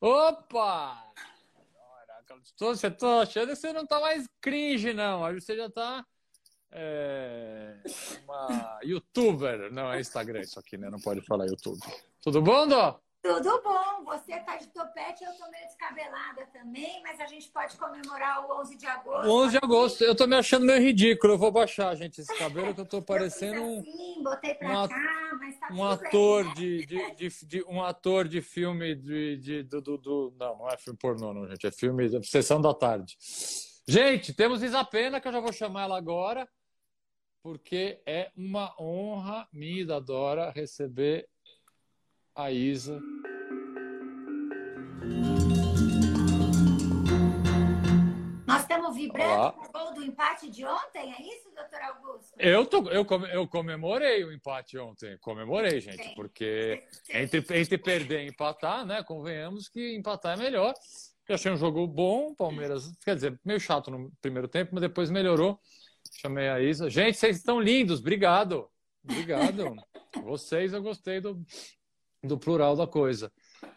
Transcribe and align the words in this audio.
Opa! 0.00 1.04
Você 2.56 2.90
tá 2.90 3.22
achando 3.22 3.48
que 3.48 3.56
você 3.56 3.72
não 3.72 3.86
tá 3.86 4.00
mais 4.00 4.28
cringe, 4.40 4.92
não. 4.92 5.24
Aí 5.24 5.34
você 5.34 5.56
já 5.56 5.68
tá 5.70 6.04
é, 6.70 7.76
uma 8.24 8.80
youtuber. 8.84 9.72
Não, 9.72 9.92
é 9.92 10.00
Instagram 10.00 10.40
isso 10.40 10.58
aqui, 10.58 10.76
né? 10.76 10.90
Não 10.90 11.00
pode 11.00 11.20
falar 11.22 11.46
YouTube. 11.46 11.80
Tudo 12.22 12.42
bom, 12.42 12.66
Dó? 12.66 13.00
Tudo 13.34 13.62
bom, 13.62 14.04
você 14.04 14.38
tá 14.40 14.56
de 14.56 14.66
topete, 14.68 15.22
eu 15.22 15.32
tô 15.34 15.50
meio 15.50 15.66
descabelada 15.66 16.46
também, 16.52 17.02
mas 17.02 17.20
a 17.20 17.26
gente 17.26 17.48
pode 17.50 17.76
comemorar 17.76 18.48
o 18.48 18.60
11 18.60 18.76
de 18.76 18.86
agosto. 18.86 19.28
11 19.28 19.50
de 19.50 19.56
agosto, 19.58 20.04
eu 20.04 20.16
tô 20.16 20.26
me 20.26 20.34
achando 20.34 20.64
meio 20.64 20.80
ridículo, 20.80 21.34
eu 21.34 21.38
vou 21.38 21.52
baixar, 21.52 21.94
gente, 21.94 22.20
esse 22.20 22.34
cabelo 22.38 22.74
que 22.74 22.80
eu 22.80 22.86
tô 22.86 23.02
parecendo 23.02 23.60
um... 23.62 23.80
Assim, 23.80 24.22
botei 24.22 24.54
pra 24.54 24.68
um, 24.68 24.88
cá, 24.88 25.30
mas 25.38 25.60
tá 25.60 25.68
um 25.70 25.84
ator 25.84 26.44
bem, 26.44 26.48
né? 26.48 26.54
de, 26.54 26.86
de, 26.86 27.14
de, 27.14 27.46
de, 27.46 27.64
um 27.64 27.82
ator 27.82 28.26
de 28.26 28.40
filme 28.40 28.94
de, 28.94 29.36
de 29.36 29.62
do, 29.62 29.80
do, 29.82 29.98
do, 29.98 30.34
não, 30.38 30.58
não 30.58 30.68
é 30.68 30.76
filme 30.78 30.98
pornô, 30.98 31.34
não, 31.34 31.46
gente, 31.46 31.66
é 31.66 31.70
filme 31.70 32.08
de 32.08 32.26
sessão 32.26 32.60
da 32.60 32.72
tarde. 32.72 33.16
Gente, 33.86 34.32
temos 34.32 34.62
Isa 34.62 34.84
Pena, 34.84 35.20
que 35.20 35.28
eu 35.28 35.32
já 35.32 35.40
vou 35.40 35.52
chamar 35.52 35.82
ela 35.82 35.98
agora, 35.98 36.48
porque 37.42 38.02
é 38.06 38.30
uma 38.36 38.74
honra 38.78 39.48
minha 39.52 39.82
e 39.82 39.84
da 39.84 40.00
Dora 40.00 40.50
receber 40.50 41.28
a 42.38 42.52
Isa. 42.52 43.02
Nós 48.46 48.60
estamos 48.60 48.94
vibrando 48.94 49.52
com 49.54 49.66
o 49.66 49.72
gol 49.72 49.94
do 49.94 50.04
empate 50.04 50.48
de 50.48 50.64
ontem, 50.64 51.12
é 51.12 51.20
isso, 51.20 51.50
doutor 51.52 51.80
Augusto? 51.82 52.34
Eu, 52.38 52.64
tô, 52.64 52.88
eu, 52.90 53.04
eu 53.32 53.48
comemorei 53.48 54.22
o 54.22 54.32
empate 54.32 54.78
ontem, 54.78 55.18
comemorei, 55.18 55.80
gente, 55.80 56.00
Sim. 56.00 56.14
porque 56.14 56.84
entre, 57.10 57.44
entre 57.58 57.76
perder 57.76 58.24
e 58.24 58.28
empatar, 58.28 58.86
né, 58.86 59.02
convenhamos 59.02 59.68
que 59.68 59.96
empatar 59.96 60.38
é 60.38 60.40
melhor. 60.40 60.74
Eu 61.28 61.34
achei 61.34 61.50
um 61.50 61.56
jogo 61.56 61.88
bom, 61.88 62.36
Palmeiras, 62.36 62.96
quer 63.04 63.16
dizer, 63.16 63.38
meio 63.44 63.58
chato 63.58 63.90
no 63.90 64.12
primeiro 64.22 64.46
tempo, 64.46 64.70
mas 64.74 64.82
depois 64.82 65.10
melhorou. 65.10 65.58
Chamei 66.20 66.48
a 66.48 66.60
Isa. 66.60 66.88
Gente, 66.88 67.18
vocês 67.18 67.36
estão 67.36 67.60
lindos, 67.60 67.98
obrigado. 67.98 68.70
Obrigado. 69.02 69.74
Vocês, 70.24 70.72
eu 70.72 70.82
gostei 70.82 71.20
do, 71.20 71.44
do 72.22 72.38
plural 72.38 72.76
da 72.76 72.86
coisa. 72.86 73.32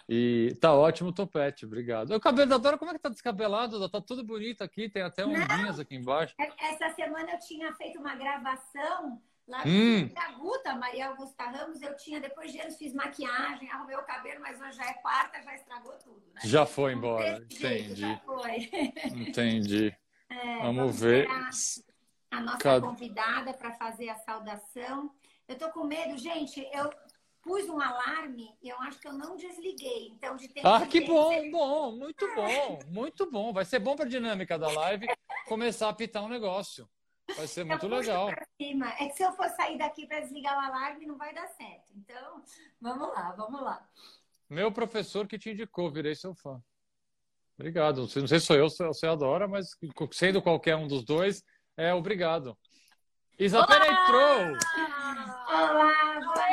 E 0.08 0.56
tá 0.60 0.74
ótimo 0.74 1.10
o 1.10 1.14
topete, 1.14 1.66
obrigado. 1.66 2.12
O 2.12 2.20
cabelo 2.20 2.50
da 2.50 2.58
Dora, 2.58 2.78
como 2.78 2.92
é 2.92 2.94
que 2.94 3.00
tá 3.00 3.10
descabelado? 3.10 3.88
Tá 3.90 4.02
tudo 4.02 4.24
bonito 4.24 4.64
aqui, 4.64 4.90
tem 4.90 5.02
até 5.02 5.26
ondinhas 5.26 5.80
aqui 5.80 5.96
embaixo. 5.96 6.36
É, 6.40 6.50
essa 6.74 6.94
semana 6.96 7.32
eu 7.32 7.40
tinha 7.40 7.74
feito 7.76 8.00
uma 8.00 8.16
gravação 8.16 9.22
lá 9.48 9.64
hum. 9.66 10.08
da 10.08 10.32
Guta, 10.32 10.76
Maria 10.76 11.10
Augusta 11.10 11.44
Ramos. 11.44 11.82
Eu 11.82 11.96
tinha, 11.96 12.20
depois 12.20 12.52
de 12.52 12.60
anos, 12.60 12.78
fiz 12.78 12.94
maquiagem, 12.94 13.70
arrumei 13.72 13.96
o 13.96 14.04
cabelo, 14.04 14.42
mas 14.42 14.60
hoje 14.60 14.78
já 14.78 14.86
é 14.86 14.94
quarta, 14.96 15.42
já 15.42 15.56
estragou 15.56 15.94
tudo, 15.94 16.24
né? 16.34 16.42
Já 16.44 16.66
foi 16.66 16.94
embora, 16.94 17.38
entendi. 17.50 17.96
já 17.96 18.18
foi. 18.20 18.70
Entendi. 19.06 19.96
É, 20.34 20.62
vamos, 20.62 20.98
ver. 20.98 21.28
A 22.32 22.40
nossa 22.40 22.58
Cada... 22.58 22.88
convidada 22.88 23.54
para 23.54 23.74
fazer 23.74 24.08
a 24.08 24.16
saudação. 24.16 25.12
Eu 25.46 25.58
tô 25.58 25.70
com 25.72 25.84
medo, 25.84 26.18
gente. 26.18 26.66
Eu 26.72 26.90
pus 27.42 27.68
um 27.68 27.80
alarme 27.80 28.56
e 28.62 28.70
eu 28.70 28.78
acho 28.82 29.00
que 29.00 29.08
eu 29.08 29.14
não 29.14 29.36
desliguei. 29.36 30.10
Então, 30.10 30.36
de 30.36 30.48
ter 30.48 30.66
Ah, 30.66 30.86
que 30.86 31.02
bom, 31.02 31.52
bom, 31.52 31.92
muito 31.92 32.26
bom, 32.36 32.80
muito 32.88 33.32
bom. 33.32 33.54
Vai 33.54 33.66
ser 33.66 33.80
bom 33.80 33.96
para 33.96 34.06
a 34.06 34.10
dinâmica 34.10 34.58
da 34.58 34.72
live 34.72 35.08
começar 35.48 35.88
a 35.88 35.90
apitar 35.90 36.24
um 36.24 36.30
negócio. 36.30 36.90
Vai 37.36 37.48
ser 37.48 37.64
muito 37.64 37.88
legal. 37.88 38.30
É 38.30 39.08
que 39.08 39.14
se 39.16 39.24
eu 39.24 39.32
for 39.34 39.48
sair 39.50 39.78
daqui 39.78 40.06
para 40.06 40.20
desligar 40.20 40.56
o 40.58 40.60
alarme, 40.60 41.06
não 41.06 41.18
vai 41.18 41.34
dar 41.34 41.48
certo. 41.48 41.92
Então, 41.96 42.44
vamos 42.80 43.08
lá, 43.10 43.32
vamos 43.32 43.62
lá. 43.62 43.88
Meu 44.50 44.72
professor 44.72 45.28
que 45.28 45.40
te 45.40 45.52
indicou, 45.52 45.90
virei 45.90 46.14
seu 46.14 46.36
fã. 46.36 46.62
Obrigado. 47.58 48.02
Não 48.02 48.08
sei 48.08 48.40
se 48.40 48.46
sou 48.46 48.56
eu, 48.56 48.70
se 48.70 48.86
você 48.86 49.08
adora, 49.08 49.48
mas 49.48 49.70
sendo 50.12 50.42
qualquer 50.42 50.76
um 50.76 50.88
dos 50.88 51.06
dois, 51.06 51.44
é 51.78 51.94
obrigado. 51.94 52.58
Isabela 53.42 53.88
entrou! 53.88 54.56
Olá, 55.48 56.20
boa 56.20 56.46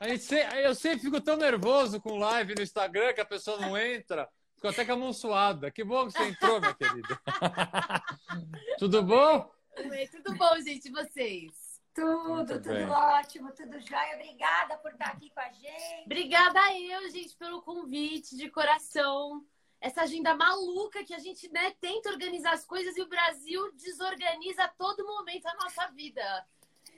noite! 0.00 0.34
Eu 0.64 0.74
sempre 0.74 0.98
fico 0.98 1.20
tão 1.20 1.36
nervoso 1.36 2.00
com 2.00 2.18
live 2.18 2.56
no 2.56 2.62
Instagram 2.62 3.12
que 3.12 3.20
a 3.20 3.24
pessoa 3.24 3.56
não 3.60 3.78
entra. 3.78 4.28
Fico 4.56 4.66
até 4.66 4.84
com 4.84 4.94
a 4.94 4.96
mão 4.96 5.12
suada. 5.12 5.70
Que 5.70 5.84
bom 5.84 6.08
que 6.08 6.12
você 6.12 6.24
entrou, 6.24 6.58
minha 6.60 6.74
querida. 6.74 7.20
tudo 8.80 9.04
bom? 9.04 9.48
Oi, 9.76 10.08
tudo 10.08 10.36
bom, 10.36 10.60
gente? 10.60 10.88
E 10.88 10.90
vocês? 10.90 11.80
Tudo, 11.94 12.54
tudo 12.54 12.74
bem. 12.74 12.90
ótimo, 12.90 13.52
tudo 13.52 13.78
jóia. 13.78 14.16
Obrigada 14.16 14.76
por 14.78 14.90
estar 14.90 15.10
aqui 15.10 15.30
com 15.30 15.40
a 15.40 15.52
gente. 15.52 16.04
Obrigada 16.04 16.58
a 16.58 16.80
eu, 16.80 17.08
gente, 17.10 17.36
pelo 17.36 17.62
convite 17.62 18.36
de 18.36 18.50
coração 18.50 19.46
essa 19.80 20.02
agenda 20.02 20.34
maluca 20.34 21.02
que 21.04 21.14
a 21.14 21.18
gente 21.18 21.50
né, 21.50 21.72
tenta 21.80 22.10
organizar 22.10 22.52
as 22.52 22.64
coisas 22.64 22.96
e 22.96 23.02
o 23.02 23.08
Brasil 23.08 23.72
desorganiza 23.72 24.64
a 24.64 24.68
todo 24.68 25.06
momento 25.06 25.46
a 25.46 25.54
nossa 25.54 25.86
vida. 25.88 26.46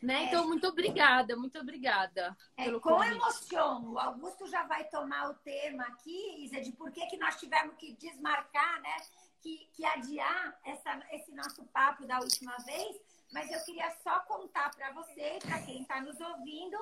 Né? 0.02 0.24
É. 0.24 0.24
Então, 0.24 0.48
muito 0.48 0.66
obrigada, 0.66 1.36
muito 1.36 1.58
obrigada. 1.60 2.36
É, 2.56 2.70
com 2.72 2.80
convite. 2.80 3.14
emoção. 3.14 3.92
O 3.92 3.98
Augusto 3.98 4.48
já 4.48 4.64
vai 4.64 4.84
tomar 4.88 5.30
o 5.30 5.34
tema 5.34 5.84
aqui, 5.84 6.44
Isa, 6.44 6.60
de 6.60 6.72
por 6.72 6.90
que, 6.90 7.06
que 7.06 7.16
nós 7.16 7.38
tivemos 7.38 7.76
que 7.76 7.92
desmarcar, 7.94 8.82
né? 8.82 8.96
Que, 9.40 9.68
que 9.72 9.84
adiar 9.84 10.58
essa, 10.64 11.00
esse 11.12 11.32
nosso 11.32 11.64
papo 11.66 12.04
da 12.04 12.18
última 12.18 12.56
vez. 12.58 12.96
Mas 13.32 13.50
eu 13.50 13.64
queria 13.64 13.90
só 14.02 14.20
contar 14.20 14.70
para 14.74 14.92
você, 14.92 15.38
para 15.40 15.62
quem 15.62 15.82
está 15.82 16.00
nos 16.00 16.20
ouvindo, 16.20 16.76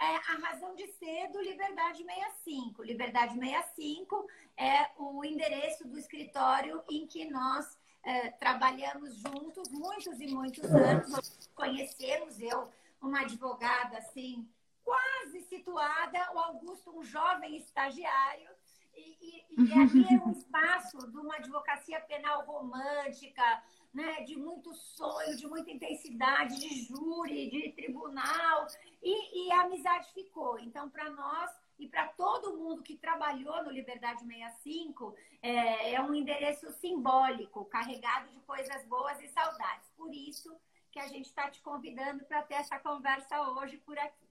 é 0.00 0.16
a 0.16 0.48
razão 0.48 0.74
de 0.74 0.86
ser 0.88 1.28
do 1.30 1.40
Liberdade 1.40 2.04
65. 2.04 2.82
Liberdade 2.82 3.34
65 3.34 4.26
é 4.56 4.90
o 4.98 5.24
endereço 5.24 5.86
do 5.86 5.98
escritório 5.98 6.82
em 6.90 7.06
que 7.06 7.24
nós 7.30 7.78
é, 8.02 8.30
trabalhamos 8.32 9.16
juntos 9.16 9.68
muitos 9.70 10.20
e 10.20 10.26
muitos 10.26 10.64
anos. 10.64 11.48
Conhecemos 11.54 12.40
eu, 12.40 12.70
uma 13.00 13.20
advogada 13.20 13.98
assim, 13.98 14.48
quase 14.82 15.40
situada, 15.42 16.32
o 16.34 16.38
Augusto, 16.38 16.96
um 16.96 17.02
jovem 17.02 17.56
estagiário. 17.56 18.48
E, 18.94 19.44
e, 19.50 19.64
e 19.64 19.72
ali 19.80 20.14
é 20.14 20.26
um 20.26 20.32
espaço 20.32 21.10
de 21.10 21.18
uma 21.18 21.36
advocacia 21.36 22.00
penal 22.00 22.44
romântica, 22.44 23.62
né, 23.94 24.22
de 24.22 24.36
muito 24.36 24.74
sonho, 24.74 25.36
de 25.36 25.46
muita 25.46 25.70
intensidade, 25.70 26.58
de 26.58 26.82
júri, 26.82 27.48
de 27.48 27.72
tribunal, 27.72 28.66
e, 29.02 29.46
e 29.46 29.52
a 29.52 29.62
amizade 29.62 30.12
ficou. 30.12 30.58
Então, 30.58 30.90
para 30.90 31.08
nós 31.10 31.50
e 31.78 31.88
para 31.88 32.08
todo 32.08 32.56
mundo 32.56 32.82
que 32.82 32.96
trabalhou 32.96 33.62
no 33.64 33.70
Liberdade 33.70 34.24
65, 34.24 35.14
é, 35.40 35.94
é 35.94 36.02
um 36.02 36.14
endereço 36.14 36.70
simbólico, 36.72 37.64
carregado 37.66 38.30
de 38.32 38.40
coisas 38.40 38.84
boas 38.86 39.20
e 39.22 39.28
saudades. 39.28 39.88
Por 39.96 40.12
isso 40.12 40.54
que 40.90 40.98
a 40.98 41.06
gente 41.06 41.26
está 41.26 41.50
te 41.50 41.60
convidando 41.60 42.24
para 42.24 42.42
ter 42.42 42.54
essa 42.54 42.78
conversa 42.78 43.40
hoje 43.50 43.76
por 43.78 43.98
aqui. 43.98 44.24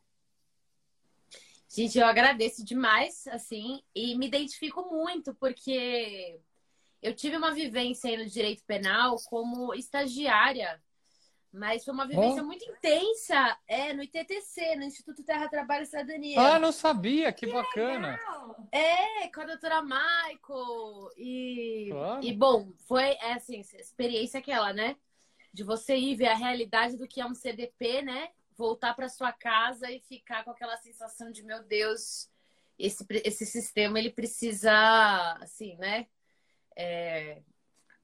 Gente, 1.67 1.97
eu 1.97 2.05
agradeço 2.05 2.63
demais, 2.63 3.27
assim, 3.27 3.81
e 3.95 4.15
me 4.15 4.27
identifico 4.27 4.83
muito, 4.93 5.33
porque 5.33 6.39
eu 7.03 7.13
tive 7.13 7.35
uma 7.35 7.51
vivência 7.51 8.09
aí 8.09 8.17
no 8.17 8.25
direito 8.25 8.63
penal 8.63 9.17
como 9.25 9.73
estagiária, 9.73 10.81
mas 11.51 11.83
foi 11.83 11.93
uma 11.93 12.07
vivência 12.07 12.41
oh. 12.41 12.45
muito 12.45 12.63
intensa 12.65 13.57
é, 13.67 13.93
no 13.93 14.01
ITTC, 14.01 14.75
no 14.77 14.85
Instituto 14.85 15.21
Terra 15.21 15.49
Trabalho 15.49 15.83
e 15.83 15.85
Cidadania. 15.85 16.39
Ah, 16.39 16.57
não 16.57 16.71
sabia, 16.71 17.31
que, 17.33 17.45
que 17.45 17.53
bacana. 17.53 18.11
Legal. 18.11 18.67
É, 18.71 19.27
com 19.27 19.41
a 19.41 19.45
doutora 19.45 19.81
Maico. 19.81 21.11
E, 21.17 21.89
claro. 21.91 22.23
e 22.23 22.33
bom, 22.33 22.71
foi 22.87 23.03
é, 23.03 23.33
assim, 23.33 23.59
experiência 23.59 24.39
aquela, 24.39 24.73
né? 24.73 24.95
De 25.53 25.63
você 25.63 25.95
ir 25.95 26.15
ver 26.15 26.29
a 26.29 26.35
realidade 26.35 26.97
do 26.97 27.07
que 27.07 27.21
é 27.21 27.25
um 27.25 27.35
CDP, 27.35 28.01
né? 28.01 28.29
Voltar 28.57 28.95
para 28.95 29.09
sua 29.09 29.31
casa 29.31 29.91
e 29.91 29.99
ficar 29.99 30.43
com 30.43 30.51
aquela 30.51 30.77
sensação 30.77 31.31
de, 31.31 31.43
meu 31.43 31.61
Deus, 31.63 32.29
esse, 32.79 33.05
esse 33.25 33.45
sistema 33.45 33.99
ele 33.99 34.09
precisa, 34.09 34.71
assim, 35.41 35.75
né? 35.75 36.07
É, 36.75 37.41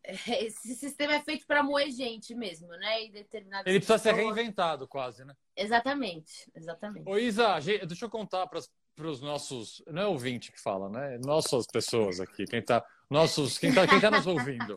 esse 0.04 0.75
sistema 0.75 1.16
é 1.16 1.21
feito 1.21 1.45
para 1.45 1.62
moer 1.62 1.92
gente 1.92 2.33
mesmo, 2.33 2.68
né? 2.69 3.06
E 3.06 3.12
determinadas 3.12 3.68
Ele 3.68 3.80
precisa 3.80 3.98
ser 3.98 4.13
reinventado, 4.13 4.88
quase, 4.88 5.25
né? 5.25 5.36
Exatamente, 5.56 6.50
exatamente. 6.56 7.10
Ô, 7.10 7.18
Isa, 7.18 7.60
deixa 7.60 8.06
eu 8.06 8.10
contar 8.10 8.48
para 8.48 9.07
os 9.07 9.21
nossos. 9.21 9.83
Não 9.88 10.01
é 10.01 10.07
ouvinte 10.07 10.51
que 10.51 10.60
fala, 10.60 10.89
né? 10.89 11.19
Nossas 11.24 11.66
pessoas 11.68 12.19
aqui, 12.19 12.45
quem 12.45 12.60
está 12.60 12.83
nossos, 13.10 13.57
quem 13.57 13.74
tá, 13.74 13.88
quem 13.88 14.00
tá 14.00 14.12
nos 14.12 14.27
ouvindo. 14.27 14.75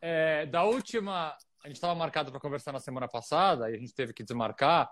É, 0.00 0.46
da 0.46 0.64
última. 0.64 1.36
A 1.64 1.66
gente 1.66 1.76
estava 1.76 1.94
marcado 1.94 2.30
para 2.30 2.40
conversar 2.40 2.72
na 2.72 2.78
semana 2.78 3.08
passada 3.08 3.70
e 3.70 3.74
a 3.74 3.78
gente 3.78 3.92
teve 3.92 4.12
que 4.14 4.22
desmarcar, 4.22 4.88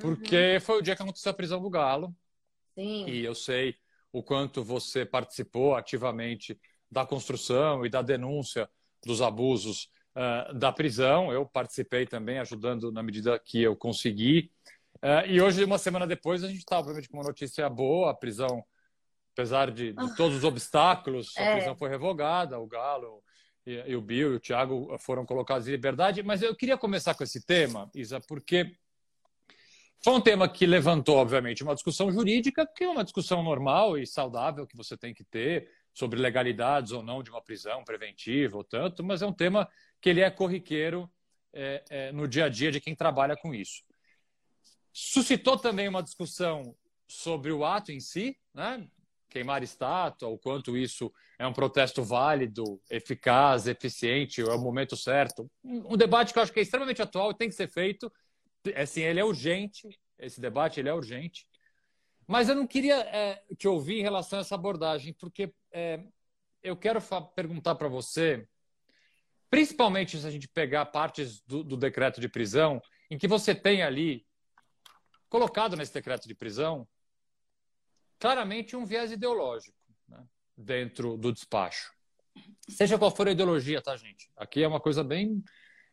porque 0.00 0.54
uhum. 0.54 0.60
foi 0.60 0.78
o 0.78 0.82
dia 0.82 0.96
que 0.96 1.02
aconteceu 1.02 1.30
a 1.30 1.34
prisão 1.34 1.60
do 1.60 1.68
Galo. 1.68 2.14
Sim. 2.74 3.06
E 3.06 3.24
eu 3.24 3.34
sei 3.34 3.76
o 4.10 4.22
quanto 4.22 4.64
você 4.64 5.04
participou 5.04 5.76
ativamente 5.76 6.58
da 6.90 7.04
construção 7.04 7.84
e 7.84 7.88
da 7.88 8.02
denúncia 8.02 8.68
dos 9.04 9.20
abusos 9.20 9.88
uh, 10.14 10.54
da 10.54 10.72
prisão. 10.72 11.32
Eu 11.32 11.46
participei 11.46 12.06
também, 12.06 12.38
ajudando 12.38 12.92
na 12.92 13.02
medida 13.02 13.38
que 13.38 13.62
eu 13.62 13.76
consegui. 13.76 14.50
Uh, 14.96 15.26
e 15.28 15.40
hoje, 15.40 15.64
uma 15.64 15.78
semana 15.78 16.06
depois, 16.06 16.42
a 16.42 16.48
gente 16.48 16.58
está, 16.58 16.78
obviamente, 16.78 17.08
com 17.08 17.18
uma 17.18 17.26
notícia 17.26 17.68
boa: 17.68 18.10
a 18.10 18.14
prisão 18.14 18.64
apesar 19.36 19.70
de, 19.70 19.92
de, 19.92 20.16
todos 20.16 20.38
os 20.38 20.44
obstáculos, 20.44 21.34
a 21.36 21.42
é. 21.42 21.56
prisão 21.56 21.76
foi 21.76 21.90
revogada, 21.90 22.58
o 22.58 22.66
Galo 22.66 23.22
e, 23.66 23.84
e, 23.86 23.94
o 23.94 24.00
Bill 24.00 24.32
e 24.32 24.36
o 24.36 24.40
Thiago 24.40 24.96
foram 24.98 25.26
colocados 25.26 25.68
em 25.68 25.72
liberdade. 25.72 26.22
Mas 26.22 26.40
eu 26.40 26.56
queria 26.56 26.78
começar 26.78 27.14
com 27.14 27.22
esse 27.22 27.44
tema, 27.44 27.90
Isa, 27.94 28.18
porque 28.18 28.72
foi 30.02 30.14
um 30.14 30.22
tema 30.22 30.48
que 30.48 30.64
levantou, 30.64 31.18
obviamente, 31.18 31.62
uma 31.62 31.74
discussão 31.74 32.10
jurídica, 32.10 32.66
que 32.66 32.84
é 32.84 32.88
uma 32.88 33.04
discussão 33.04 33.42
normal 33.42 33.98
e 33.98 34.06
saudável 34.06 34.66
que 34.66 34.76
você 34.76 34.96
tem 34.96 35.12
que 35.12 35.24
ter 35.24 35.68
sobre 35.96 36.20
legalidades 36.20 36.92
ou 36.92 37.02
não 37.02 37.22
de 37.22 37.30
uma 37.30 37.40
prisão 37.40 37.82
preventiva 37.82 38.58
ou 38.58 38.62
tanto, 38.62 39.02
mas 39.02 39.22
é 39.22 39.26
um 39.26 39.32
tema 39.32 39.66
que 39.98 40.10
ele 40.10 40.20
é 40.20 40.30
corriqueiro 40.30 41.10
é, 41.54 41.82
é, 41.88 42.12
no 42.12 42.28
dia 42.28 42.44
a 42.44 42.48
dia 42.50 42.70
de 42.70 42.82
quem 42.82 42.94
trabalha 42.94 43.34
com 43.34 43.54
isso. 43.54 43.82
Suscitou 44.92 45.56
também 45.56 45.88
uma 45.88 46.02
discussão 46.02 46.76
sobre 47.08 47.50
o 47.50 47.64
ato 47.64 47.92
em 47.92 47.98
si, 47.98 48.36
né? 48.52 48.86
queimar 49.30 49.62
estátua, 49.62 50.28
o 50.28 50.38
quanto 50.38 50.76
isso 50.76 51.10
é 51.38 51.46
um 51.46 51.52
protesto 51.52 52.02
válido, 52.02 52.78
eficaz, 52.90 53.66
eficiente, 53.66 54.42
é 54.42 54.44
o 54.44 54.60
momento 54.60 54.96
certo. 54.96 55.50
Um 55.64 55.96
debate 55.96 56.32
que 56.32 56.38
eu 56.38 56.42
acho 56.42 56.52
que 56.52 56.60
é 56.60 56.62
extremamente 56.62 57.00
atual 57.00 57.30
e 57.30 57.36
tem 57.36 57.48
que 57.48 57.54
ser 57.54 57.68
feito. 57.68 58.12
Assim, 58.74 59.00
ele 59.00 59.20
é 59.20 59.24
urgente, 59.24 59.88
esse 60.18 60.40
debate 60.40 60.78
ele 60.78 60.90
é 60.90 60.94
urgente. 60.94 61.46
Mas 62.26 62.48
eu 62.48 62.54
não 62.54 62.66
queria 62.66 62.96
é, 62.96 63.42
te 63.56 63.68
ouvir 63.68 64.00
em 64.00 64.02
relação 64.02 64.38
a 64.38 64.42
essa 64.42 64.54
abordagem, 64.54 65.12
porque 65.12 65.52
é, 65.70 66.02
eu 66.62 66.76
quero 66.76 67.00
perguntar 67.34 67.76
para 67.76 67.88
você, 67.88 68.48
principalmente 69.48 70.18
se 70.18 70.26
a 70.26 70.30
gente 70.30 70.48
pegar 70.48 70.86
partes 70.86 71.40
do, 71.42 71.62
do 71.62 71.76
decreto 71.76 72.20
de 72.20 72.28
prisão, 72.28 72.82
em 73.10 73.16
que 73.16 73.28
você 73.28 73.54
tem 73.54 73.82
ali 73.82 74.26
colocado 75.28 75.76
nesse 75.76 75.94
decreto 75.94 76.26
de 76.26 76.34
prisão 76.34 76.86
claramente 78.18 78.74
um 78.74 78.84
viés 78.84 79.12
ideológico 79.12 79.76
né, 80.08 80.24
dentro 80.56 81.16
do 81.16 81.32
despacho. 81.32 81.92
Seja 82.68 82.98
qual 82.98 83.14
for 83.14 83.28
a 83.28 83.32
ideologia, 83.32 83.80
tá, 83.80 83.96
gente? 83.96 84.30
Aqui 84.36 84.62
é 84.62 84.68
uma 84.68 84.80
coisa 84.80 85.04
bem, 85.04 85.42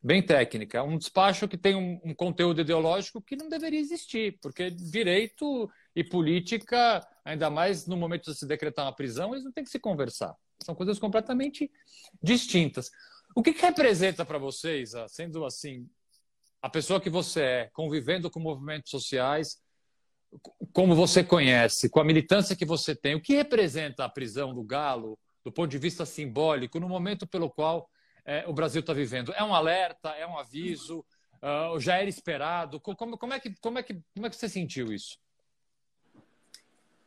bem 0.04 0.22
técnica. 0.22 0.80
É 0.80 0.82
um 0.82 0.98
despacho 0.98 1.48
que 1.48 1.58
tem 1.58 1.76
um, 1.76 2.00
um 2.04 2.14
conteúdo 2.14 2.60
ideológico 2.62 3.22
que 3.22 3.38
não 3.38 3.48
deveria 3.48 3.80
existir, 3.80 4.38
porque 4.42 4.70
direito 4.70 5.70
e 5.96 6.04
política, 6.04 7.06
ainda 7.24 7.50
mais 7.50 7.88
no 7.88 7.96
momento 7.96 8.32
de 8.32 8.38
se 8.38 8.46
decretar 8.46 8.86
uma 8.86 8.96
prisão, 8.96 9.34
eles 9.34 9.46
não 9.46 9.52
têm 9.52 9.64
que 9.64 9.70
se 9.70 9.80
conversar. 9.80 10.36
São 10.62 10.76
coisas 10.76 11.00
completamente 11.00 11.72
distintas. 12.22 12.92
O 13.36 13.42
que, 13.42 13.54
que 13.54 13.62
representa 13.62 14.26
para 14.26 14.38
vocês, 14.38 14.92
sendo 15.08 15.46
assim, 15.46 15.88
a 16.62 16.70
pessoa 16.70 17.00
que 17.00 17.10
você 17.10 17.42
é, 17.42 17.70
convivendo 17.74 18.30
com 18.30 18.40
movimentos 18.40 18.92
sociais, 18.92 19.58
como 20.72 20.96
você 20.96 21.24
conhece, 21.24 21.90
com 21.90 22.00
a 22.00 22.04
militância 22.04 22.56
que 22.56 22.66
você 22.66 22.96
tem, 22.96 23.16
o 23.16 23.22
que 23.22 23.36
representa 23.36 24.06
a 24.06 24.10
prisão 24.10 24.54
do 24.54 24.64
Galo, 24.64 25.18
do 25.44 25.52
ponto 25.52 25.70
de 25.70 25.78
vista 25.78 26.06
simbólico, 26.06 26.80
no 26.80 26.88
momento 26.88 27.28
pelo 27.28 27.50
qual 27.50 27.90
é, 28.26 28.48
o 28.48 28.54
Brasil 28.54 28.82
está 28.82 28.94
vivendo? 28.94 29.34
É 29.34 29.44
um 29.44 29.54
alerta? 29.54 30.10
É 30.10 30.26
um 30.26 30.38
aviso? 30.38 31.06
Uh, 31.42 31.80
já 31.80 31.98
era 31.98 32.10
esperado? 32.10 32.80
Como, 32.80 33.18
como, 33.18 33.34
é 33.34 33.40
que, 33.40 33.54
como, 33.60 33.78
é 33.78 33.84
que, 33.84 34.02
como 34.14 34.28
é 34.28 34.30
que 34.30 34.36
você 34.36 34.48
sentiu 34.48 34.94
isso? 34.94 35.20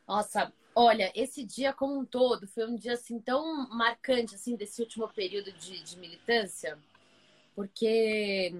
Nossa, 0.06 0.52
olha, 0.74 1.10
esse 1.14 1.42
dia 1.42 1.72
como 1.72 1.98
um 1.98 2.04
todo 2.04 2.46
foi 2.46 2.66
um 2.66 2.76
dia 2.76 2.92
assim 2.92 3.18
tão 3.18 3.68
marcante 3.70 4.34
assim 4.34 4.54
desse 4.54 4.80
último 4.82 5.08
período 5.08 5.50
de, 5.52 5.82
de 5.82 5.98
militância, 5.98 6.78
porque 7.54 8.54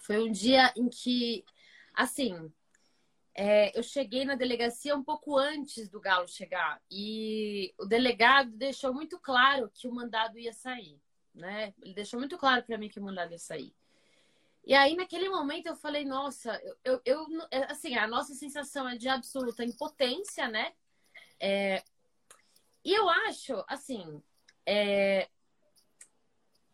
foi 0.00 0.18
um 0.18 0.32
dia 0.32 0.72
em 0.76 0.88
que, 0.88 1.44
assim, 1.94 2.50
é, 3.34 3.78
eu 3.78 3.82
cheguei 3.82 4.24
na 4.24 4.34
delegacia 4.34 4.96
um 4.96 5.04
pouco 5.04 5.38
antes 5.38 5.88
do 5.88 6.00
Galo 6.00 6.26
chegar 6.26 6.80
e 6.90 7.72
o 7.78 7.84
delegado 7.84 8.50
deixou 8.50 8.92
muito 8.92 9.18
claro 9.18 9.70
que 9.72 9.86
o 9.86 9.94
mandado 9.94 10.38
ia 10.38 10.52
sair, 10.52 10.98
né? 11.34 11.74
Ele 11.82 11.94
deixou 11.94 12.18
muito 12.18 12.36
claro 12.38 12.62
para 12.62 12.78
mim 12.78 12.88
que 12.88 13.00
o 13.00 13.02
mandado 13.02 13.32
ia 13.32 13.38
sair. 13.38 13.74
E 14.64 14.74
aí, 14.74 14.94
naquele 14.94 15.28
momento, 15.28 15.66
eu 15.66 15.76
falei, 15.76 16.04
nossa, 16.04 16.54
eu, 16.62 16.76
eu, 16.84 17.02
eu 17.04 17.26
é, 17.50 17.64
assim, 17.72 17.96
a 17.96 18.06
nossa 18.06 18.34
sensação 18.34 18.88
é 18.88 18.96
de 18.96 19.08
absoluta 19.08 19.64
impotência, 19.64 20.46
né? 20.48 20.72
É, 21.40 21.82
e 22.84 22.92
eu 22.92 23.08
acho, 23.08 23.64
assim, 23.66 24.22
é, 24.64 25.28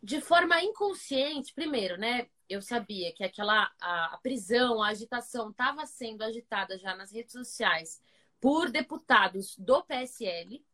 de 0.02 0.20
forma 0.20 0.62
inconsciente, 0.62 1.54
primeiro, 1.54 1.96
né? 1.96 2.28
eu 2.48 2.62
sabia 2.62 3.12
que 3.12 3.22
aquela 3.22 3.70
a, 3.80 4.14
a 4.14 4.18
prisão, 4.18 4.82
a 4.82 4.88
agitação 4.88 5.50
estava 5.50 5.84
sendo 5.84 6.22
agitada 6.22 6.78
já 6.78 6.96
nas 6.96 7.12
redes 7.12 7.32
sociais 7.32 8.00
por 8.40 8.70
deputados 8.70 9.56
do 9.58 9.82
PSL. 9.84 10.64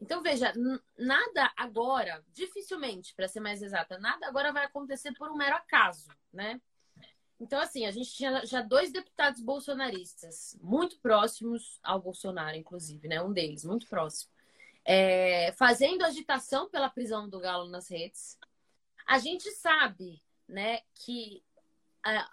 Então, 0.00 0.22
veja, 0.22 0.52
nada 0.96 1.52
agora, 1.56 2.24
dificilmente, 2.28 3.14
para 3.14 3.28
ser 3.28 3.40
mais 3.40 3.60
exata, 3.60 3.98
nada 3.98 4.26
agora 4.26 4.52
vai 4.52 4.64
acontecer 4.64 5.12
por 5.12 5.30
um 5.30 5.36
mero 5.36 5.56
acaso, 5.56 6.08
né? 6.32 6.60
Então, 7.38 7.60
assim, 7.60 7.86
a 7.86 7.90
gente 7.90 8.12
tinha 8.12 8.44
já 8.44 8.60
dois 8.62 8.92
deputados 8.92 9.40
bolsonaristas, 9.40 10.58
muito 10.60 10.98
próximos 11.00 11.78
ao 11.82 12.00
Bolsonaro, 12.00 12.56
inclusive, 12.56 13.08
né? 13.08 13.22
Um 13.22 13.32
deles, 13.32 13.64
muito 13.64 13.86
próximo, 13.86 14.30
é, 14.84 15.52
fazendo 15.52 16.04
agitação 16.04 16.68
pela 16.68 16.90
prisão 16.90 17.28
do 17.28 17.40
Galo 17.40 17.68
nas 17.68 17.88
redes. 17.90 18.38
A 19.06 19.18
gente 19.18 19.50
sabe 19.52 20.22
né, 20.48 20.80
que 20.94 21.42
a, 22.02 22.30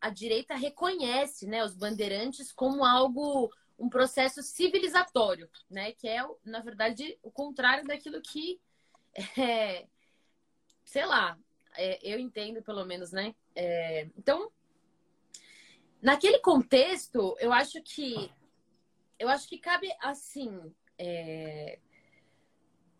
a 0.00 0.10
direita 0.10 0.54
reconhece 0.54 1.46
né, 1.46 1.64
os 1.64 1.74
bandeirantes 1.74 2.52
como 2.52 2.84
algo, 2.84 3.52
um 3.80 3.88
processo 3.88 4.42
civilizatório, 4.42 5.48
né, 5.68 5.92
que 5.92 6.06
é, 6.06 6.22
na 6.44 6.60
verdade, 6.60 7.18
o 7.22 7.30
contrário 7.30 7.84
daquilo 7.86 8.20
que, 8.20 8.60
é, 9.38 9.86
sei 10.84 11.06
lá, 11.06 11.36
é, 11.74 11.98
eu 12.02 12.18
entendo 12.18 12.62
pelo 12.62 12.84
menos, 12.84 13.10
né? 13.10 13.34
É, 13.54 14.08
então, 14.16 14.52
naquele 16.02 16.38
contexto, 16.40 17.36
eu 17.40 17.52
acho 17.52 17.82
que 17.82 18.30
eu 19.18 19.28
acho 19.28 19.46
que 19.46 19.58
cabe 19.58 19.88
assim 20.00 20.74
é, 20.98 21.78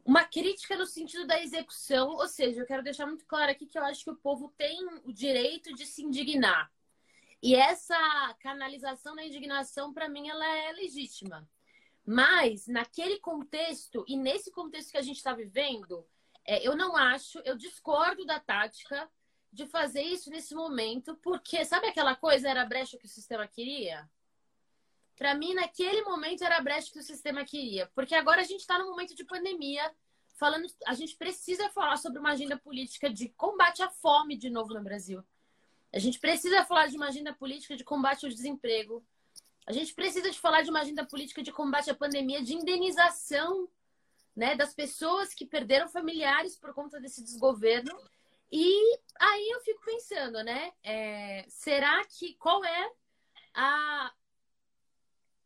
uma 0.05 0.25
crítica 0.25 0.77
no 0.77 0.87
sentido 0.87 1.27
da 1.27 1.43
execução, 1.43 2.11
ou 2.11 2.29
seja, 2.29 2.61
eu 2.61 2.67
quero 2.67 2.83
deixar 2.83 3.07
muito 3.07 3.25
claro 3.27 3.51
aqui 3.51 3.67
que 3.67 3.79
eu 3.79 3.85
acho 3.85 4.05
que 4.05 4.11
o 4.11 4.17
povo 4.17 4.53
tem 4.57 4.87
o 5.05 5.13
direito 5.13 5.73
de 5.75 5.87
se 5.87 6.03
indignar. 6.03 6.71
E 7.43 7.55
essa 7.55 7.97
canalização 8.41 9.17
da 9.17 9.25
indignação, 9.25 9.93
para 9.93 10.09
mim, 10.09 10.29
ela 10.29 10.47
é 10.47 10.73
legítima. 10.73 11.49
Mas, 12.05 12.67
naquele 12.67 13.19
contexto, 13.19 14.05
e 14.07 14.17
nesse 14.17 14.51
contexto 14.51 14.91
que 14.91 14.99
a 14.99 15.03
gente 15.03 15.17
está 15.17 15.33
vivendo, 15.33 16.07
é, 16.45 16.67
eu 16.67 16.77
não 16.77 16.97
acho, 16.97 17.39
eu 17.45 17.57
discordo 17.57 18.25
da 18.25 18.41
tática 18.41 19.09
de 19.53 19.67
fazer 19.67 20.03
isso 20.03 20.31
nesse 20.31 20.55
momento, 20.55 21.17
porque 21.17 21.65
sabe 21.65 21.87
aquela 21.87 22.15
coisa, 22.15 22.49
era 22.49 22.63
a 22.63 22.67
brecha 22.67 22.99
que 22.99 23.07
o 23.07 23.09
sistema 23.09 23.47
queria? 23.47 24.09
Para 25.17 25.35
mim, 25.35 25.55
naquele 25.55 26.03
momento 26.03 26.45
era 26.45 26.57
a 26.57 26.63
brecha 26.63 26.93
que 26.93 26.99
o 26.99 27.03
sistema 27.03 27.45
queria. 27.45 27.91
Porque 27.95 28.15
agora 28.15 28.41
a 28.41 28.45
gente 28.45 28.61
está 28.61 28.79
num 28.79 28.91
momento 28.91 29.15
de 29.15 29.25
pandemia, 29.25 29.95
falando, 30.35 30.67
a 30.87 30.95
gente 30.95 31.17
precisa 31.17 31.69
falar 31.71 31.97
sobre 31.97 32.19
uma 32.19 32.33
agenda 32.33 32.57
política 32.57 33.11
de 33.11 33.29
combate 33.31 33.83
à 33.83 33.91
fome 33.91 34.37
de 34.37 34.49
novo 34.49 34.73
no 34.73 34.83
Brasil. 34.83 35.23
A 35.93 35.99
gente 35.99 36.19
precisa 36.19 36.65
falar 36.65 36.87
de 36.87 36.97
uma 36.97 37.09
agenda 37.09 37.33
política 37.33 37.77
de 37.77 37.85
combate 37.85 38.25
ao 38.25 38.31
desemprego. 38.31 39.05
A 39.67 39.73
gente 39.73 39.95
precisa 39.95 40.31
de 40.31 40.39
falar 40.39 40.63
de 40.63 40.71
uma 40.71 40.81
agenda 40.81 41.05
política 41.05 41.43
de 41.43 41.53
combate 41.53 41.91
à 41.91 41.95
pandemia, 41.95 42.43
de 42.43 42.55
indenização 42.55 43.69
né, 44.35 44.55
das 44.55 44.73
pessoas 44.75 45.35
que 45.35 45.45
perderam 45.45 45.89
familiares 45.89 46.57
por 46.57 46.73
conta 46.73 47.01
desse 47.01 47.23
desgoverno. 47.23 47.93
E 48.51 48.99
aí 49.21 49.51
eu 49.51 49.61
fico 49.61 49.85
pensando, 49.85 50.43
né? 50.43 50.73
É, 50.83 51.45
será 51.49 52.05
que 52.07 52.35
qual 52.35 52.65
é 52.65 52.93
a, 53.55 54.13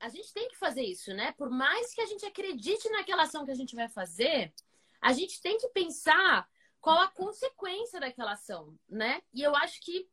a 0.01 0.09
gente 0.09 0.33
tem 0.33 0.49
que 0.49 0.57
fazer 0.57 0.83
isso, 0.83 1.13
né? 1.13 1.33
Por 1.33 1.51
mais 1.51 1.95
que 1.95 2.01
a 2.01 2.07
gente 2.07 2.25
acredite 2.25 2.89
naquela 2.91 3.25
ação 3.25 3.45
que 3.45 3.51
a 3.51 3.57
gente 3.57 3.75
vai 3.75 3.89
fazer, 3.89 4.53
a 5.01 5.13
gente 5.13 5.41
tem 5.41 5.59
que 5.59 5.69
pensar 5.69 6.49
qual 6.81 6.99
a 6.99 7.09
consequência 7.09 7.99
daquela 7.99 8.33
ação, 8.33 8.79
né? 8.89 9.23
E 9.33 9.43
eu 9.43 9.55
acho 9.57 9.81
que 9.81 10.09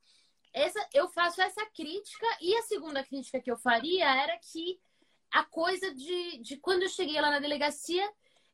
essa, 0.54 0.86
eu 0.94 1.08
faço 1.08 1.42
essa 1.42 1.66
crítica 1.68 2.28
e 2.42 2.56
a 2.56 2.62
segunda 2.64 3.04
crítica 3.04 3.40
que 3.40 3.52
eu 3.52 3.58
faria 3.58 4.06
era 4.06 4.38
que 4.38 4.80
a 5.32 5.44
coisa 5.44 5.94
de, 5.94 6.40
de 6.40 6.58
quando 6.58 6.84
eu 6.84 6.90
cheguei 6.90 7.20
lá 7.22 7.32
na 7.32 7.40
delegacia, 7.40 8.08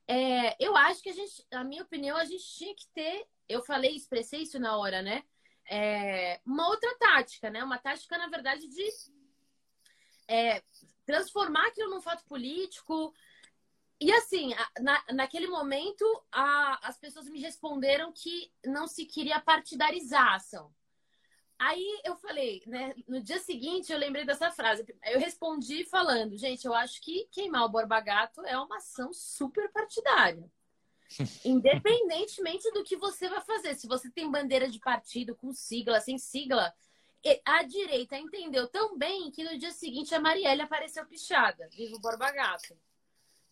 é, 0.08 0.56
eu 0.63 0.75
acho 0.75 1.01
que 1.01 1.10
a 1.10 1.13
gente, 1.13 1.46
na 1.51 1.63
minha 1.63 1.84
opinião, 1.84 2.16
a 2.16 2.25
gente 2.25 2.46
tinha 2.56 2.75
que 2.75 2.88
ter, 2.94 3.27
eu 3.50 3.63
falei, 3.63 3.96
expressei 3.96 4.44
isso 4.44 4.60
na 4.60 4.77
hora, 4.77 5.01
né? 5.01 5.24
É, 5.70 6.39
uma 6.46 6.70
outra 6.70 6.96
tática, 6.98 7.50
né? 7.50 7.63
Uma 7.63 7.77
tática, 7.77 8.18
na 8.18 8.27
verdade, 8.27 8.68
de 8.68 8.88
é, 10.27 10.62
transformar 11.06 11.68
aquilo 11.68 11.89
num 11.89 12.01
fato 12.01 12.24
político. 12.25 13.13
E 14.00 14.12
assim, 14.12 14.54
na, 14.80 15.04
naquele 15.13 15.48
momento, 15.48 16.06
a, 16.32 16.88
as 16.88 16.98
pessoas 16.98 17.27
me 17.27 17.42
responderam 17.42 18.13
que 18.13 18.51
não 18.66 18.88
se 18.88 19.06
queria 19.06 19.42
partidarizar 19.42 20.27
a 20.27 20.36
ação. 20.36 20.74
Aí 21.60 22.02
eu 22.04 22.16
falei, 22.16 22.62
né? 22.68 22.94
No 23.08 23.22
dia 23.22 23.40
seguinte 23.40 23.92
eu 23.92 23.98
lembrei 23.98 24.26
dessa 24.26 24.52
frase. 24.52 24.86
Eu 25.06 25.20
respondi 25.20 25.84
falando, 25.86 26.38
gente, 26.38 26.66
eu 26.66 26.74
acho 26.74 27.02
que 27.02 27.28
queimar 27.32 27.66
o 27.66 27.70
Borba 27.70 28.00
Gato 28.00 28.46
é 28.46 28.58
uma 28.58 28.78
ação 28.78 29.12
super 29.12 29.72
partidária. 29.72 30.50
Independentemente 31.44 32.70
do 32.72 32.84
que 32.84 32.96
você 32.96 33.28
vai 33.28 33.42
fazer. 33.42 33.76
Se 33.76 33.88
você 33.88 34.10
tem 34.12 34.30
bandeira 34.30 34.70
de 34.70 34.80
partido 34.80 35.36
com 35.36 35.52
sigla, 35.52 36.00
sem 36.00 36.18
sigla, 36.18 36.74
a 37.44 37.64
direita 37.64 38.18
entendeu 38.18 38.68
tão 38.68 38.98
bem 38.98 39.32
que 39.32 39.44
no 39.44 39.58
dia 39.58 39.72
seguinte 39.72 40.14
a 40.14 40.20
Marielle 40.20 40.62
apareceu 40.62 41.06
pichada. 41.06 41.68
Viva 41.70 41.96
o 41.96 42.00
Borba 42.00 42.32
Gato. 42.32 42.78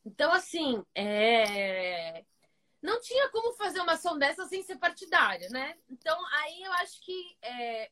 Então, 0.05 0.31
assim, 0.31 0.83
é... 0.93 2.23
não 2.85 3.01
tinha 3.01 3.29
como 3.29 3.53
fazer 3.53 3.81
uma 3.81 3.93
ação 3.93 4.17
dessa 4.17 4.45
sem 4.45 4.63
ser 4.63 4.77
partidária, 4.77 5.49
né? 5.49 5.75
Então, 5.89 6.17
aí 6.33 6.63
eu 6.63 6.71
acho 6.73 7.01
que, 7.01 7.37
é... 7.41 7.91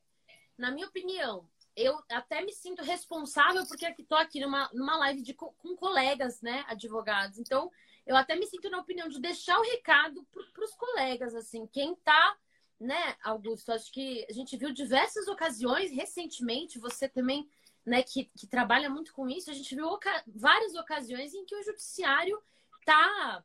na 0.56 0.70
minha 0.70 0.86
opinião, 0.86 1.48
eu 1.76 2.00
até 2.10 2.42
me 2.42 2.52
sinto 2.52 2.82
responsável 2.82 3.66
porque 3.66 3.86
estou 3.98 4.18
aqui 4.18 4.40
numa, 4.40 4.70
numa 4.72 4.96
live 4.98 5.22
de, 5.22 5.34
com 5.34 5.76
colegas, 5.76 6.40
né, 6.40 6.64
advogados. 6.68 7.38
Então, 7.38 7.70
eu 8.06 8.16
até 8.16 8.36
me 8.36 8.46
sinto 8.46 8.70
na 8.70 8.78
opinião 8.78 9.08
de 9.08 9.20
deixar 9.20 9.58
o 9.58 9.62
recado 9.62 10.24
para 10.30 10.64
os 10.64 10.74
colegas, 10.74 11.34
assim, 11.34 11.66
quem 11.66 11.92
está, 11.94 12.36
né, 12.78 13.16
Augusto? 13.22 13.72
Acho 13.72 13.90
que 13.90 14.24
a 14.28 14.32
gente 14.32 14.56
viu 14.56 14.72
diversas 14.72 15.26
ocasiões 15.26 15.90
recentemente, 15.90 16.78
você 16.78 17.08
também, 17.08 17.48
né, 17.84 18.02
que, 18.02 18.30
que 18.38 18.46
trabalha 18.46 18.88
muito 18.88 19.12
com 19.12 19.28
isso, 19.28 19.50
a 19.50 19.54
gente 19.54 19.74
viu 19.74 19.88
oca 19.88 20.22
várias 20.26 20.74
ocasiões 20.74 21.34
em 21.34 21.44
que 21.44 21.56
o 21.56 21.62
judiciário 21.62 22.40
tá, 22.84 23.44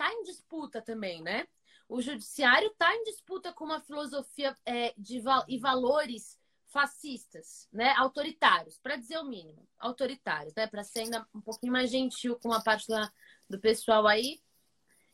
tá 0.00 0.10
em 0.14 0.22
disputa 0.22 0.80
também, 0.80 1.20
né? 1.20 1.46
O 1.86 2.00
judiciário 2.00 2.68
está 2.68 2.90
em 2.96 3.04
disputa 3.04 3.52
com 3.52 3.66
uma 3.66 3.82
filosofia 3.82 4.56
é, 4.64 4.94
de 4.96 5.22
e 5.46 5.58
valores 5.58 6.40
fascistas, 6.68 7.68
né, 7.70 7.92
autoritários, 7.98 8.78
para 8.78 8.96
dizer 8.96 9.18
o 9.18 9.24
mínimo, 9.24 9.68
autoritários, 9.78 10.54
né, 10.54 10.66
para 10.66 10.84
ser 10.84 11.00
ainda 11.00 11.28
um 11.34 11.40
pouquinho 11.40 11.72
mais 11.72 11.90
gentil 11.90 12.38
com 12.38 12.50
a 12.52 12.62
parte 12.62 12.88
da, 12.88 13.12
do 13.48 13.60
pessoal 13.60 14.06
aí. 14.06 14.40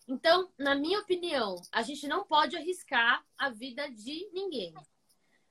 Então, 0.06 0.52
na 0.56 0.76
minha 0.76 1.00
opinião, 1.00 1.56
a 1.72 1.82
gente 1.82 2.06
não 2.06 2.24
pode 2.24 2.56
arriscar 2.56 3.26
a 3.36 3.50
vida 3.50 3.90
de 3.90 4.30
ninguém. 4.32 4.72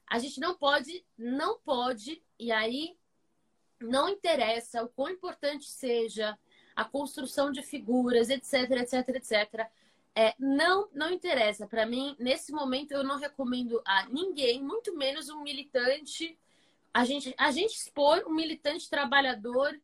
A 0.07 0.17
gente 0.17 0.39
não 0.39 0.55
pode, 0.55 1.05
não 1.17 1.59
pode, 1.59 2.23
e 2.39 2.53
aí 2.53 2.97
não 3.81 4.07
interessa 4.07 4.83
o 4.83 4.89
quão 4.89 5.09
importante 5.09 5.65
seja 5.65 6.37
a 6.75 6.83
construção 6.83 7.51
de 7.51 7.63
figuras, 7.63 8.29
etc, 8.29 8.69
etc, 8.71 9.09
etc. 9.09 9.67
É, 10.15 10.33
não, 10.39 10.87
não 10.93 11.11
interessa. 11.11 11.67
Para 11.67 11.85
mim, 11.85 12.15
nesse 12.19 12.51
momento, 12.51 12.91
eu 12.91 13.03
não 13.03 13.17
recomendo 13.17 13.81
a 13.85 14.05
ninguém, 14.07 14.61
muito 14.61 14.95
menos 14.95 15.29
um 15.29 15.41
militante. 15.41 16.37
A 16.93 17.05
gente, 17.05 17.33
a 17.37 17.51
gente 17.51 17.75
expor 17.75 18.23
um 18.27 18.33
militante 18.33 18.89
trabalhador 18.89 19.77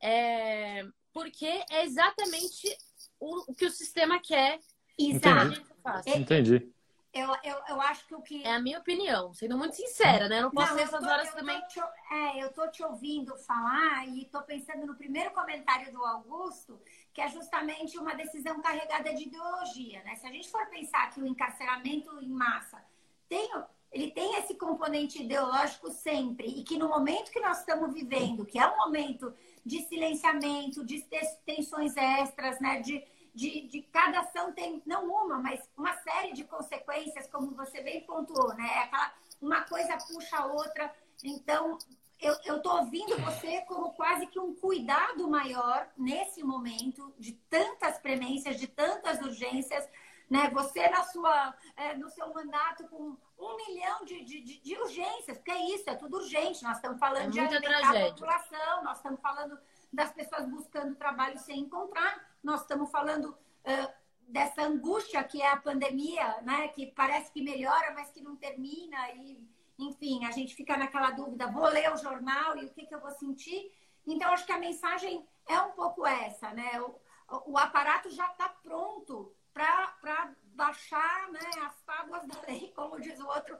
é, 0.00 0.86
porque 1.12 1.64
é 1.70 1.84
exatamente 1.84 2.76
o, 3.18 3.50
o 3.50 3.54
que 3.54 3.66
o 3.66 3.70
sistema 3.70 4.20
quer. 4.20 4.60
Entendi. 4.98 5.62
Entendi. 6.06 6.72
Eu, 7.12 7.28
eu, 7.42 7.56
eu 7.68 7.80
acho 7.80 8.06
que 8.06 8.14
o 8.14 8.20
que. 8.20 8.44
É 8.44 8.52
a 8.52 8.60
minha 8.60 8.78
opinião, 8.78 9.32
sendo 9.32 9.56
muito 9.56 9.74
sincera, 9.74 10.28
né? 10.28 10.42
Não 10.42 10.50
posso 10.50 10.74
ser 10.74 10.82
essas 10.82 11.02
horas 11.02 11.32
também. 11.32 11.60
Te, 11.66 11.80
é, 11.80 12.44
eu 12.44 12.52
tô 12.52 12.68
te 12.68 12.82
ouvindo 12.82 13.34
falar 13.38 14.06
e 14.06 14.26
tô 14.26 14.42
pensando 14.42 14.86
no 14.86 14.94
primeiro 14.94 15.30
comentário 15.30 15.90
do 15.90 16.04
Augusto, 16.04 16.78
que 17.12 17.20
é 17.20 17.28
justamente 17.28 17.98
uma 17.98 18.14
decisão 18.14 18.60
carregada 18.60 19.14
de 19.14 19.24
ideologia, 19.24 20.02
né? 20.04 20.16
Se 20.16 20.26
a 20.26 20.30
gente 20.30 20.50
for 20.50 20.66
pensar 20.66 21.10
que 21.10 21.20
o 21.20 21.26
encarceramento 21.26 22.20
em 22.20 22.28
massa 22.28 22.78
tem, 23.26 23.50
ele 23.90 24.10
tem 24.10 24.36
esse 24.36 24.54
componente 24.54 25.22
ideológico 25.22 25.90
sempre, 25.90 26.46
e 26.46 26.62
que 26.62 26.78
no 26.78 26.88
momento 26.88 27.30
que 27.30 27.40
nós 27.40 27.60
estamos 27.60 27.92
vivendo, 27.92 28.44
que 28.44 28.58
é 28.58 28.68
um 28.68 28.76
momento 28.76 29.34
de 29.64 29.82
silenciamento, 29.88 30.84
de 30.84 31.04
tensões 31.44 31.96
extras, 31.96 32.60
né? 32.60 32.80
De, 32.80 33.02
de, 33.34 33.68
de, 33.68 33.82
cada 33.82 34.20
ação 34.20 34.52
tem, 34.52 34.82
não 34.86 35.06
uma, 35.06 35.38
mas 35.38 35.60
uma 35.76 35.94
série 35.98 36.32
de 36.32 36.44
consequências, 36.44 37.28
como 37.28 37.54
você 37.54 37.77
bem 37.88 38.00
pontuou, 38.02 38.54
né? 38.54 38.68
Aquela, 38.84 39.12
uma 39.40 39.62
coisa 39.62 39.96
puxa 39.96 40.36
a 40.36 40.46
outra. 40.46 40.94
Então, 41.24 41.78
eu 42.20 42.56
estou 42.56 42.78
ouvindo 42.78 43.16
você 43.22 43.62
como 43.62 43.92
quase 43.92 44.26
que 44.26 44.38
um 44.38 44.54
cuidado 44.54 45.28
maior 45.28 45.88
nesse 45.96 46.42
momento 46.42 47.14
de 47.18 47.32
tantas 47.48 47.98
premências, 47.98 48.58
de 48.58 48.66
tantas 48.66 49.20
urgências, 49.20 49.88
né? 50.28 50.50
Você 50.50 50.88
na 50.88 51.04
sua, 51.04 51.54
é, 51.76 51.94
no 51.94 52.10
seu 52.10 52.32
mandato 52.34 52.86
com 52.88 53.16
um 53.38 53.56
milhão 53.56 54.04
de, 54.04 54.22
de, 54.24 54.60
de, 54.60 54.76
urgências, 54.76 55.38
porque 55.38 55.52
é 55.52 55.74
isso, 55.74 55.88
é 55.88 55.94
tudo 55.94 56.18
urgente. 56.18 56.62
Nós 56.62 56.76
estamos 56.76 56.98
falando 56.98 57.28
é 57.28 57.30
de 57.30 57.40
alimentar 57.40 57.80
tragédia. 57.80 58.08
a 58.08 58.10
população, 58.10 58.84
nós 58.84 58.96
estamos 58.98 59.20
falando 59.20 59.58
das 59.90 60.12
pessoas 60.12 60.46
buscando 60.46 60.96
trabalho 60.96 61.38
sem 61.38 61.60
encontrar, 61.60 62.28
nós 62.42 62.60
estamos 62.60 62.90
falando 62.90 63.30
uh, 63.30 63.92
dessa 64.28 64.62
angústia 64.62 65.24
que 65.24 65.40
é 65.42 65.50
a 65.50 65.56
pandemia, 65.56 66.40
né? 66.42 66.68
Que 66.68 66.86
parece 66.86 67.32
que 67.32 67.42
melhora, 67.42 67.92
mas 67.94 68.10
que 68.10 68.20
não 68.20 68.36
termina 68.36 69.10
e 69.12 69.38
enfim, 69.78 70.24
a 70.24 70.32
gente 70.32 70.56
fica 70.56 70.76
naquela 70.76 71.12
dúvida, 71.12 71.46
vou 71.46 71.68
ler 71.68 71.92
o 71.92 71.96
jornal 71.96 72.56
e 72.56 72.66
o 72.66 72.70
que, 72.70 72.84
que 72.84 72.94
eu 72.94 73.00
vou 73.00 73.12
sentir? 73.12 73.72
Então, 74.04 74.32
acho 74.32 74.44
que 74.44 74.52
a 74.52 74.58
mensagem 74.58 75.24
é 75.46 75.60
um 75.60 75.70
pouco 75.70 76.04
essa, 76.04 76.52
né? 76.52 76.80
O, 76.80 77.52
o 77.52 77.58
aparato 77.58 78.10
já 78.10 78.26
está 78.26 78.48
pronto 78.48 79.32
para 79.52 80.34
baixar 80.54 81.30
né, 81.30 81.40
as 81.64 81.80
tábuas 81.82 82.26
da 82.26 82.40
lei, 82.48 82.72
como 82.74 83.00
diz 83.00 83.18
o 83.20 83.26
outro, 83.26 83.56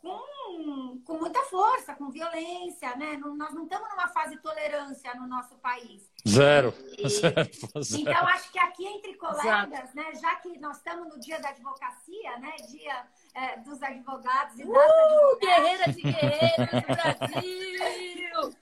com, 0.00 1.00
com 1.04 1.18
muita 1.18 1.40
força, 1.42 1.94
com 1.94 2.10
violência, 2.10 2.96
né? 2.96 3.16
Não, 3.18 3.36
nós 3.36 3.52
não 3.52 3.64
estamos 3.64 3.88
numa 3.90 4.08
fase 4.08 4.36
de 4.36 4.42
tolerância 4.42 5.14
no 5.14 5.26
nosso 5.26 5.56
país. 5.56 6.10
Zero. 6.26 6.74
E, 6.98 7.08
zero, 7.08 7.50
zero. 7.82 8.02
Então, 8.02 8.26
acho 8.28 8.50
que 8.50 8.58
aqui 8.58 8.86
entre 8.86 9.14
colegas, 9.14 9.92
né, 9.94 10.14
já 10.14 10.36
que 10.36 10.58
nós 10.58 10.78
estamos 10.78 11.08
no 11.08 11.20
dia 11.20 11.38
da 11.40 11.50
advocacia, 11.50 12.38
né, 12.38 12.56
dia 12.68 13.06
é, 13.34 13.58
dos 13.58 13.82
advogados 13.82 14.58
e 14.58 14.64
uh, 14.64 14.72
das 14.72 14.90
advogadas. 14.90 15.38
Guerreiras 15.40 15.96
e 15.96 16.02
guerreiros 16.02 16.70
do 16.70 16.86
Brasil! 16.96 18.56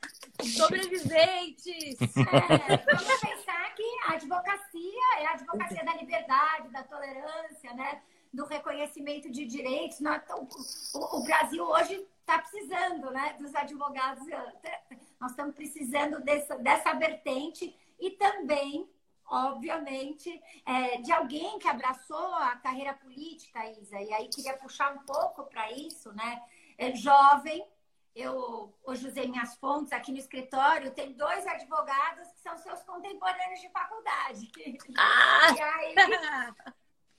Sobreviventes! 0.56 1.96
É, 2.00 2.94
vamos 2.94 3.20
pensar 3.20 3.74
que 3.74 3.98
a 4.06 4.12
advocacia 4.14 5.18
é 5.18 5.26
a 5.26 5.32
advocacia 5.32 5.84
da 5.84 5.94
liberdade, 5.94 6.68
da 6.70 6.82
tolerância, 6.82 7.72
né? 7.74 8.02
Do 8.32 8.44
reconhecimento 8.44 9.30
de 9.30 9.44
direitos. 9.46 9.98
O, 10.94 11.22
Brasil 11.22 11.64
hoje 11.64 12.06
está 12.20 12.38
precisando 12.38 13.10
né, 13.10 13.36
dos 13.38 13.54
advogados. 13.54 14.26
Nós 15.20 15.30
estamos 15.30 15.54
precisando 15.54 16.20
dessa, 16.20 16.56
dessa 16.56 16.92
vertente 16.94 17.74
e 17.98 18.10
também, 18.12 18.88
obviamente, 19.26 20.40
é, 20.64 20.98
de 20.98 21.12
alguém 21.12 21.58
que 21.58 21.68
abraçou 21.68 22.34
a 22.34 22.56
carreira 22.56 22.94
política, 22.94 23.70
Isa. 23.72 24.00
E 24.00 24.12
aí 24.12 24.28
queria 24.28 24.54
puxar 24.54 24.92
um 24.94 25.04
pouco 25.04 25.44
para 25.44 25.72
isso, 25.72 26.12
né? 26.12 26.42
É, 26.76 26.94
jovem, 26.94 27.66
eu 28.14 28.74
hoje 28.84 29.06
usei 29.06 29.28
minhas 29.28 29.56
fontes 29.56 29.92
aqui 29.92 30.12
no 30.12 30.18
escritório, 30.18 30.92
tem 30.92 31.12
dois 31.12 31.46
advogados 31.46 32.28
que 32.28 32.40
são 32.40 32.56
seus 32.58 32.82
contemporâneos 32.82 33.60
de 33.60 33.68
faculdade. 33.70 34.50
Ah! 34.96 35.48
E 35.56 35.60
aí 35.60 35.94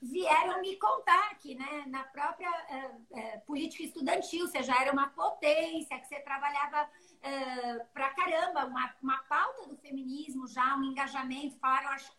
vieram 0.02 0.62
me 0.62 0.76
contar 0.78 1.36
que 1.36 1.56
né, 1.56 1.84
na 1.88 2.04
própria 2.04 2.50
é, 2.70 3.20
é, 3.20 3.38
política 3.40 3.84
estudantil 3.84 4.48
você 4.48 4.64
já 4.64 4.80
era 4.82 4.92
uma 4.94 5.08
potência, 5.08 6.00
que 6.00 6.08
você 6.08 6.20
trabalhava 6.22 6.90
é, 7.22 7.80
pra 7.94 8.10
caramba, 8.12 8.66
uma, 8.66 8.96
uma 9.02 9.18
pauta 9.24 9.68
do 9.68 9.78
feminismo 9.78 10.48
já, 10.48 10.76
um 10.76 10.84
engajamento, 10.84 11.58
falaram, 11.60 11.90
acho, 11.90 12.12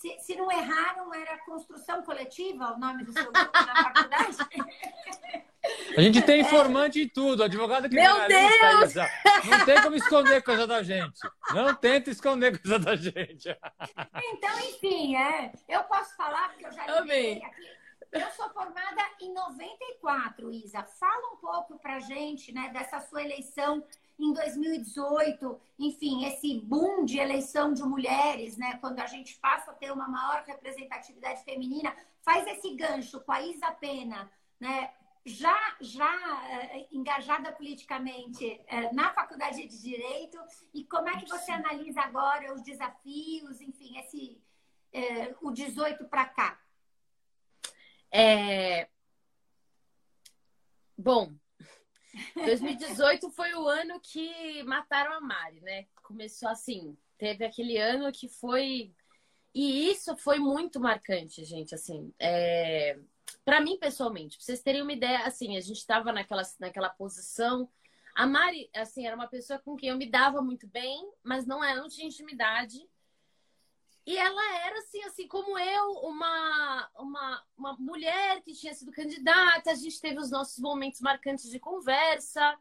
se, 0.00 0.18
se 0.18 0.34
não 0.34 0.50
erraram, 0.50 1.12
era 1.12 1.36
construção 1.44 2.02
coletiva 2.02 2.72
o 2.72 2.78
nome 2.78 3.04
do 3.04 3.12
seu 3.12 3.30
grupo 3.30 3.52
na 3.52 3.82
faculdade? 3.82 4.36
A 5.94 6.00
gente 6.00 6.22
tem 6.22 6.40
informante 6.40 7.02
em 7.02 7.08
tudo, 7.08 7.44
advogado 7.44 7.86
que 7.86 7.94
Meu 7.94 8.26
Deus! 8.26 8.94
Não 9.44 9.64
tem 9.66 9.82
como 9.82 9.94
esconder 9.94 10.42
coisa 10.42 10.66
da 10.66 10.82
gente. 10.82 11.20
Não 11.52 11.74
tenta 11.74 12.08
esconder 12.08 12.58
coisa 12.58 12.78
da 12.78 12.96
gente. 12.96 13.54
Então, 14.32 14.58
enfim, 14.60 15.16
é, 15.16 15.52
eu 15.68 15.84
posso 15.84 16.16
falar, 16.16 16.48
porque 16.48 16.66
eu 16.66 16.72
já 16.72 16.86
li 17.02 17.42
aqui. 17.44 17.66
Eu 18.10 18.30
sou 18.30 18.48
formada 18.50 19.02
em 19.20 19.34
94, 19.34 20.50
Isa. 20.50 20.82
Fala 20.82 21.34
um 21.34 21.36
pouco 21.36 21.78
pra 21.78 22.00
gente, 22.00 22.52
né, 22.52 22.70
dessa 22.72 23.00
sua 23.00 23.22
eleição 23.22 23.84
em 24.20 24.32
2018, 24.32 25.60
enfim, 25.78 26.24
esse 26.24 26.60
boom 26.60 27.04
de 27.04 27.18
eleição 27.18 27.72
de 27.72 27.82
mulheres, 27.82 28.56
né, 28.56 28.78
quando 28.80 29.00
a 29.00 29.06
gente 29.06 29.38
passa 29.38 29.70
a 29.70 29.74
ter 29.74 29.90
uma 29.90 30.08
maior 30.08 30.44
representatividade 30.46 31.42
feminina, 31.44 31.94
faz 32.22 32.46
esse 32.46 32.74
gancho 32.74 33.20
com 33.20 33.32
a 33.32 33.42
Isa 33.42 33.70
Pena, 33.72 34.30
né, 34.58 34.92
já, 35.24 35.76
já 35.80 36.10
eh, 36.50 36.88
engajada 36.92 37.52
politicamente 37.52 38.60
eh, 38.66 38.92
na 38.92 39.12
faculdade 39.12 39.66
de 39.66 39.80
Direito 39.80 40.38
e 40.72 40.84
como 40.84 41.08
é 41.08 41.20
que 41.20 41.28
você 41.28 41.52
analisa 41.52 42.00
agora 42.00 42.54
os 42.54 42.62
desafios, 42.62 43.60
enfim, 43.60 43.98
esse 43.98 44.40
eh, 44.92 45.34
o 45.42 45.50
18 45.50 46.04
para 46.06 46.24
cá? 46.26 46.58
É... 48.10 48.88
Bom, 50.96 51.32
2018 52.34 53.30
foi 53.30 53.54
o 53.54 53.68
ano 53.68 54.00
que 54.00 54.62
mataram 54.64 55.12
a 55.12 55.20
Mari, 55.20 55.60
né? 55.60 55.86
Começou 56.02 56.48
assim, 56.48 56.96
teve 57.18 57.44
aquele 57.44 57.76
ano 57.76 58.10
que 58.12 58.28
foi. 58.28 58.92
E 59.54 59.90
isso 59.90 60.16
foi 60.16 60.38
muito 60.38 60.80
marcante, 60.80 61.44
gente, 61.44 61.74
assim. 61.74 62.12
É... 62.18 62.98
Para 63.44 63.60
mim, 63.60 63.78
pessoalmente, 63.78 64.36
pra 64.36 64.44
vocês 64.44 64.62
terem 64.62 64.82
uma 64.82 64.92
ideia, 64.92 65.20
assim, 65.24 65.56
a 65.56 65.60
gente 65.60 65.78
estava 65.78 66.12
naquela, 66.12 66.42
naquela 66.58 66.88
posição. 66.88 67.68
A 68.14 68.26
Mari, 68.26 68.68
assim, 68.74 69.06
era 69.06 69.16
uma 69.16 69.28
pessoa 69.28 69.58
com 69.58 69.76
quem 69.76 69.90
eu 69.90 69.96
me 69.96 70.06
dava 70.06 70.42
muito 70.42 70.66
bem, 70.66 71.10
mas 71.22 71.46
não, 71.46 71.62
era, 71.62 71.80
não 71.80 71.88
tinha 71.88 72.06
intimidade. 72.06 72.78
E 74.10 74.16
ela 74.16 74.56
era, 74.66 74.76
assim, 74.80 75.00
assim 75.04 75.28
como 75.28 75.56
eu, 75.56 75.92
uma, 76.00 76.90
uma, 76.98 77.44
uma 77.56 77.72
mulher 77.74 78.42
que 78.42 78.52
tinha 78.54 78.74
sido 78.74 78.90
candidata. 78.90 79.70
A 79.70 79.74
gente 79.76 80.00
teve 80.00 80.18
os 80.18 80.32
nossos 80.32 80.58
momentos 80.58 81.00
marcantes 81.00 81.48
de 81.48 81.60
conversa. 81.60 82.58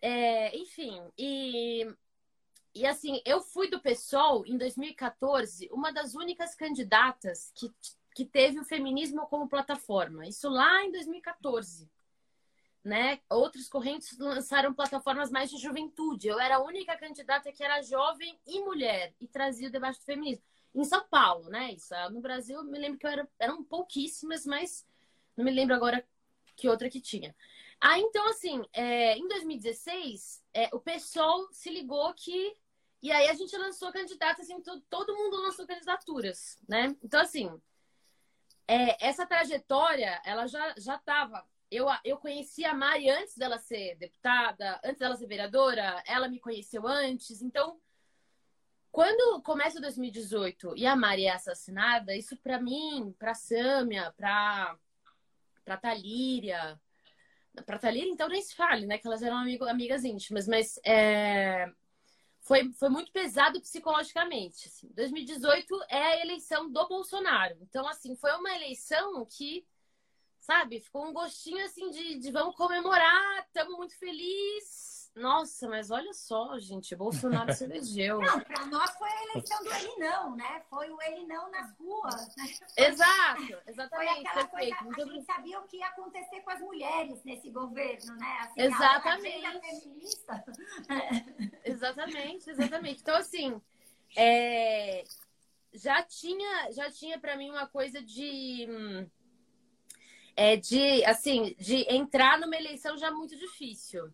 É, 0.00 0.56
enfim, 0.56 0.98
e, 1.18 1.86
e 2.74 2.86
assim, 2.86 3.20
eu 3.26 3.42
fui 3.42 3.68
do 3.68 3.82
PSOL 3.82 4.46
em 4.46 4.56
2014, 4.56 5.68
uma 5.70 5.92
das 5.92 6.14
únicas 6.14 6.54
candidatas 6.54 7.52
que, 7.54 7.70
que 8.14 8.24
teve 8.24 8.58
o 8.58 8.64
feminismo 8.64 9.26
como 9.26 9.46
plataforma. 9.46 10.26
Isso 10.26 10.48
lá 10.48 10.82
em 10.86 10.90
2014 10.90 11.86
né? 12.84 13.20
Outras 13.28 13.68
correntes 13.68 14.16
lançaram 14.18 14.74
plataformas 14.74 15.30
mais 15.30 15.50
de 15.50 15.58
juventude. 15.58 16.28
Eu 16.28 16.40
era 16.40 16.56
a 16.56 16.62
única 16.62 16.96
candidata 16.96 17.52
que 17.52 17.62
era 17.62 17.82
jovem 17.82 18.38
e 18.46 18.60
mulher 18.60 19.14
e 19.20 19.26
trazia 19.26 19.68
o 19.68 19.72
debate 19.72 19.98
do 19.98 20.04
feminismo. 20.04 20.44
Em 20.74 20.84
São 20.84 21.04
Paulo, 21.08 21.48
né? 21.50 21.72
Isso. 21.72 21.94
No 22.10 22.20
Brasil, 22.20 22.62
me 22.64 22.78
lembro 22.78 22.98
que 22.98 23.06
eu 23.06 23.10
era, 23.10 23.28
eram 23.38 23.62
pouquíssimas, 23.62 24.46
mas 24.46 24.86
não 25.36 25.44
me 25.44 25.50
lembro 25.50 25.74
agora 25.74 26.06
que 26.56 26.68
outra 26.68 26.88
que 26.88 27.00
tinha. 27.00 27.34
Ah, 27.80 27.98
então, 27.98 28.28
assim, 28.28 28.62
é, 28.72 29.16
em 29.16 29.26
2016, 29.26 30.42
é, 30.54 30.68
o 30.72 30.80
PSOL 30.80 31.48
se 31.52 31.70
ligou 31.70 32.12
que. 32.14 32.54
E 33.02 33.10
aí 33.10 33.28
a 33.28 33.34
gente 33.34 33.56
lançou 33.56 33.90
candidatas, 33.90 34.44
assim, 34.44 34.60
todo, 34.60 34.82
todo 34.90 35.16
mundo 35.16 35.40
lançou 35.40 35.66
candidaturas, 35.66 36.58
né? 36.68 36.94
Então, 37.02 37.20
assim, 37.20 37.50
é, 38.68 39.06
essa 39.06 39.26
trajetória, 39.26 40.20
ela 40.24 40.46
já 40.46 40.74
estava 40.76 41.44
eu, 41.70 41.86
eu 42.04 42.16
conheci 42.16 42.64
a 42.64 42.74
Mari 42.74 43.08
antes 43.08 43.36
dela 43.36 43.58
ser 43.58 43.96
deputada, 43.96 44.80
antes 44.84 44.98
dela 44.98 45.16
ser 45.16 45.26
vereadora, 45.26 46.02
ela 46.06 46.28
me 46.28 46.40
conheceu 46.40 46.86
antes. 46.86 47.42
Então, 47.42 47.80
quando 48.90 49.40
começa 49.42 49.80
2018 49.80 50.76
e 50.76 50.86
a 50.86 50.96
Mari 50.96 51.26
é 51.26 51.32
assassinada, 51.32 52.16
isso 52.16 52.36
para 52.36 52.60
mim, 52.60 53.14
para 53.18 53.34
Sâmia, 53.34 54.12
para 54.16 54.76
para 55.64 55.76
Talíria, 55.76 56.80
para 57.64 57.78
Talíria, 57.78 58.10
então 58.10 58.28
nem 58.28 58.42
se 58.42 58.56
fale, 58.56 58.86
né? 58.86 58.98
Que 58.98 59.06
elas 59.06 59.22
eram 59.22 59.36
amigo, 59.36 59.64
amigas 59.64 60.04
íntimas, 60.04 60.48
mas 60.48 60.80
é, 60.84 61.70
foi, 62.40 62.72
foi 62.72 62.88
muito 62.88 63.12
pesado 63.12 63.60
psicologicamente. 63.60 64.68
Assim. 64.68 64.88
2018 64.94 65.84
é 65.88 66.02
a 66.02 66.20
eleição 66.22 66.70
do 66.70 66.88
Bolsonaro. 66.88 67.56
Então, 67.60 67.86
assim, 67.86 68.16
foi 68.16 68.32
uma 68.32 68.54
eleição 68.54 69.24
que 69.26 69.64
sabe? 70.40 70.80
Ficou 70.80 71.06
um 71.06 71.12
gostinho 71.12 71.64
assim 71.64 71.90
de, 71.90 72.18
de 72.18 72.30
vamos 72.32 72.56
comemorar, 72.56 73.44
estamos 73.46 73.76
muito 73.76 73.96
felizes. 73.98 74.90
Nossa, 75.14 75.68
mas 75.68 75.90
olha 75.90 76.12
só, 76.14 76.56
gente, 76.58 76.94
Bolsonaro 76.94 77.52
se 77.52 77.64
elegeu. 77.64 78.20
Não, 78.20 78.40
para 78.40 78.64
nós 78.66 78.90
foi 78.96 79.08
a 79.08 79.24
eleição 79.24 79.62
do 79.64 79.72
ele 79.72 79.96
não, 79.96 80.36
né? 80.36 80.62
Foi 80.70 80.88
o 80.88 81.02
ele 81.02 81.26
não 81.26 81.50
nas 81.50 81.76
ruas. 81.76 82.36
Né? 82.36 82.44
Exato, 82.76 83.62
exatamente. 83.66 83.88
Foi 83.88 84.08
aquela 84.08 84.46
perfeito. 84.46 84.84
coisa, 84.84 85.10
a 85.10 85.14
gente 85.14 85.26
sabia 85.26 85.60
o 85.60 85.66
que 85.66 85.78
ia 85.78 85.88
acontecer 85.88 86.40
com 86.42 86.50
as 86.50 86.60
mulheres 86.60 87.24
nesse 87.24 87.50
governo, 87.50 88.14
né? 88.16 88.38
Assim, 88.40 88.60
exatamente. 88.62 89.46
A 89.46 89.60
feminista. 89.60 90.44
exatamente, 91.64 92.50
exatamente. 92.50 93.02
Então, 93.02 93.16
assim, 93.16 93.60
é... 94.16 95.02
já 95.74 96.02
tinha, 96.04 96.70
já 96.70 96.90
tinha 96.90 97.18
para 97.18 97.36
mim 97.36 97.50
uma 97.50 97.66
coisa 97.66 98.00
de... 98.00 99.10
É 100.42 100.56
de, 100.56 101.04
assim, 101.04 101.54
de 101.58 101.84
entrar 101.94 102.40
numa 102.40 102.56
eleição 102.56 102.96
já 102.96 103.10
muito 103.10 103.36
difícil. 103.36 104.10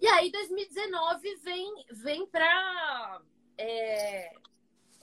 E 0.00 0.06
aí, 0.06 0.32
2019 0.32 1.36
vem, 1.42 1.84
vem 1.90 2.26
para 2.26 3.20
é, 3.58 4.34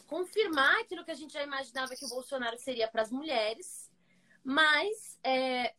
confirmar 0.07 0.81
aquilo 0.81 1.05
que 1.05 1.11
a 1.11 1.15
gente 1.15 1.33
já 1.33 1.43
imaginava 1.43 1.95
que 1.95 2.03
o 2.03 2.09
Bolsonaro 2.09 2.57
seria 2.57 2.87
para 2.87 3.03
as 3.03 3.11
mulheres, 3.11 3.91
mas 4.43 5.19
é, 5.23 5.75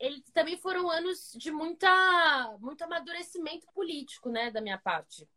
ele 0.00 0.24
também 0.34 0.56
foram 0.56 0.90
anos 0.90 1.32
de 1.36 1.52
muita, 1.52 2.56
muito 2.58 2.82
amadurecimento 2.82 3.64
político, 3.72 4.28
né, 4.28 4.50
da 4.50 4.60
minha 4.60 4.78
parte. 4.78 5.28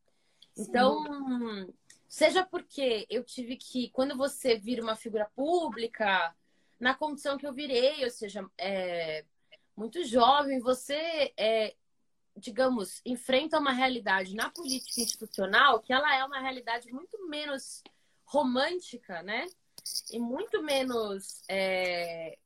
Então, 0.57 1.03
Sim. 1.03 1.73
seja 2.07 2.43
porque 2.43 3.05
eu 3.07 3.23
tive 3.23 3.55
que, 3.55 3.91
quando 3.91 4.17
você 4.17 4.57
vira 4.57 4.81
uma 4.81 4.95
figura 4.95 5.29
pública, 5.35 6.35
na 6.83 6.93
condição 6.93 7.37
que 7.37 7.47
eu 7.47 7.53
virei, 7.53 8.03
ou 8.03 8.11
seja, 8.11 8.45
é, 8.57 9.23
muito 9.73 10.03
jovem, 10.03 10.59
você, 10.59 11.33
é, 11.37 11.73
digamos, 12.35 13.01
enfrenta 13.05 13.57
uma 13.57 13.71
realidade 13.71 14.35
na 14.35 14.49
política 14.49 14.99
institucional 14.99 15.79
que 15.79 15.93
ela 15.93 16.13
é 16.13 16.25
uma 16.25 16.41
realidade 16.41 16.91
muito 16.91 17.25
menos 17.29 17.81
romântica, 18.25 19.23
né? 19.23 19.45
E 20.11 20.19
muito 20.19 20.61
menos. 20.61 21.41
É, 21.47 22.37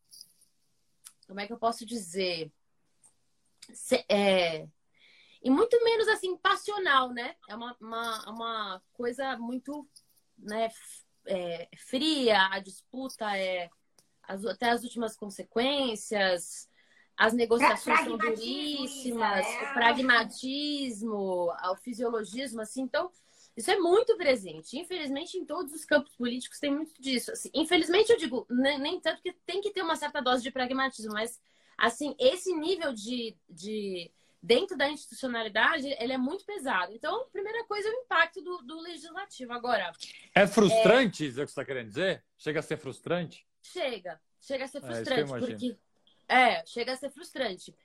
como 1.26 1.39
é 1.39 1.47
que 1.47 1.54
eu 1.54 1.58
posso 1.58 1.84
dizer? 1.84 2.52
Se, 3.73 4.06
é, 4.08 4.67
e 5.41 5.50
muito 5.50 5.84
menos 5.84 6.08
assim 6.10 6.38
passional, 6.38 7.12
né? 7.12 7.36
É 7.50 7.56
uma, 7.56 7.76
uma, 7.82 8.30
uma 8.30 8.84
coisa 8.93 9.36
muito 9.38 9.89
né, 10.38 10.69
é, 11.26 11.67
fria, 11.76 12.50
a 12.52 12.60
disputa 12.60 13.36
é 13.36 13.67
as, 14.28 14.46
até 14.46 14.70
as 14.70 14.84
últimas 14.84 15.16
consequências, 15.16 16.70
as 17.18 17.34
negociações 17.34 18.00
são 18.02 18.18
duríssimas, 18.18 19.46
é. 19.46 19.63
o 19.63 19.74
pragmatismo, 19.74 21.52
o 21.52 21.76
fisiologismo, 21.78 22.62
assim, 22.62 22.82
então 22.82 23.10
isso 23.56 23.72
é 23.72 23.80
muito 23.80 24.16
presente. 24.18 24.78
Infelizmente, 24.78 25.36
em 25.36 25.44
todos 25.44 25.74
os 25.74 25.84
campos 25.84 26.16
políticos 26.16 26.60
tem 26.60 26.72
muito 26.72 26.94
disso. 27.02 27.32
Assim, 27.32 27.50
infelizmente, 27.56 28.12
eu 28.12 28.18
digo, 28.18 28.46
nem, 28.48 28.78
nem, 28.78 29.00
tanto 29.00 29.20
que 29.24 29.34
tem 29.48 29.62
que 29.62 29.72
ter 29.72 29.82
uma 29.82 29.96
certa 29.96 30.22
dose 30.22 30.44
de 30.44 30.52
pragmatismo, 30.52 31.13
mas 31.13 31.42
assim, 31.76 32.16
esse 32.20 32.56
nível 32.56 32.94
de, 32.94 33.36
de 33.50 34.12
dentro 34.42 34.78
da 34.78 34.90
institucionalidade, 34.90 35.88
ele 36.00 36.13
é 36.13 36.18
muito 36.18 36.46
pesado. 36.46 36.94
Então, 36.94 37.22
a 37.22 37.26
primeira 37.26 37.66
coisa 37.66 37.88
é 37.88 37.92
o 37.92 38.02
impacto 38.02 38.42
do, 38.42 38.60
do 38.60 38.80
legislativo. 38.80 39.52
Agora. 39.54 39.92
É 40.36 40.46
frustrante, 40.46 41.24
é... 41.24 41.28
isso 41.28 41.36
que 41.36 41.48
você 41.48 41.52
está 41.52 41.66
querendo 41.66 41.90
dizer? 41.90 42.24
Chega 42.38 42.60
a 42.60 42.63
ser 42.63 42.78
frustrante? 42.78 43.46
Chega. 43.72 44.20
Chega 44.40 44.66
a 44.66 44.68
ser 44.68 44.78
é, 44.78 44.82
frustrante. 44.82 45.34
É, 45.34 45.40
porque... 45.40 45.80
é, 46.28 46.66
chega 46.66 46.94
a 46.94 46.96
ser 46.96 47.10
frustrante. 47.10 47.76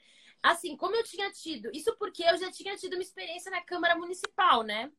Assim, 0.43 0.77
como 0.77 0.97
eu 0.97 1.05
tinha 1.05 1.31
tido. 1.31 1.71
Isso 1.73 1.97
porque 1.97 2.23
eu 2.25 2.37
já 2.37 2.51
tinha 2.51 2.77
tido 2.77 2.95
uma 2.95 3.03
experiência 3.03 3.51
na 3.51 3.61
Câmara 3.63 3.97
Municipal, 3.97 4.63
né? 4.63 4.91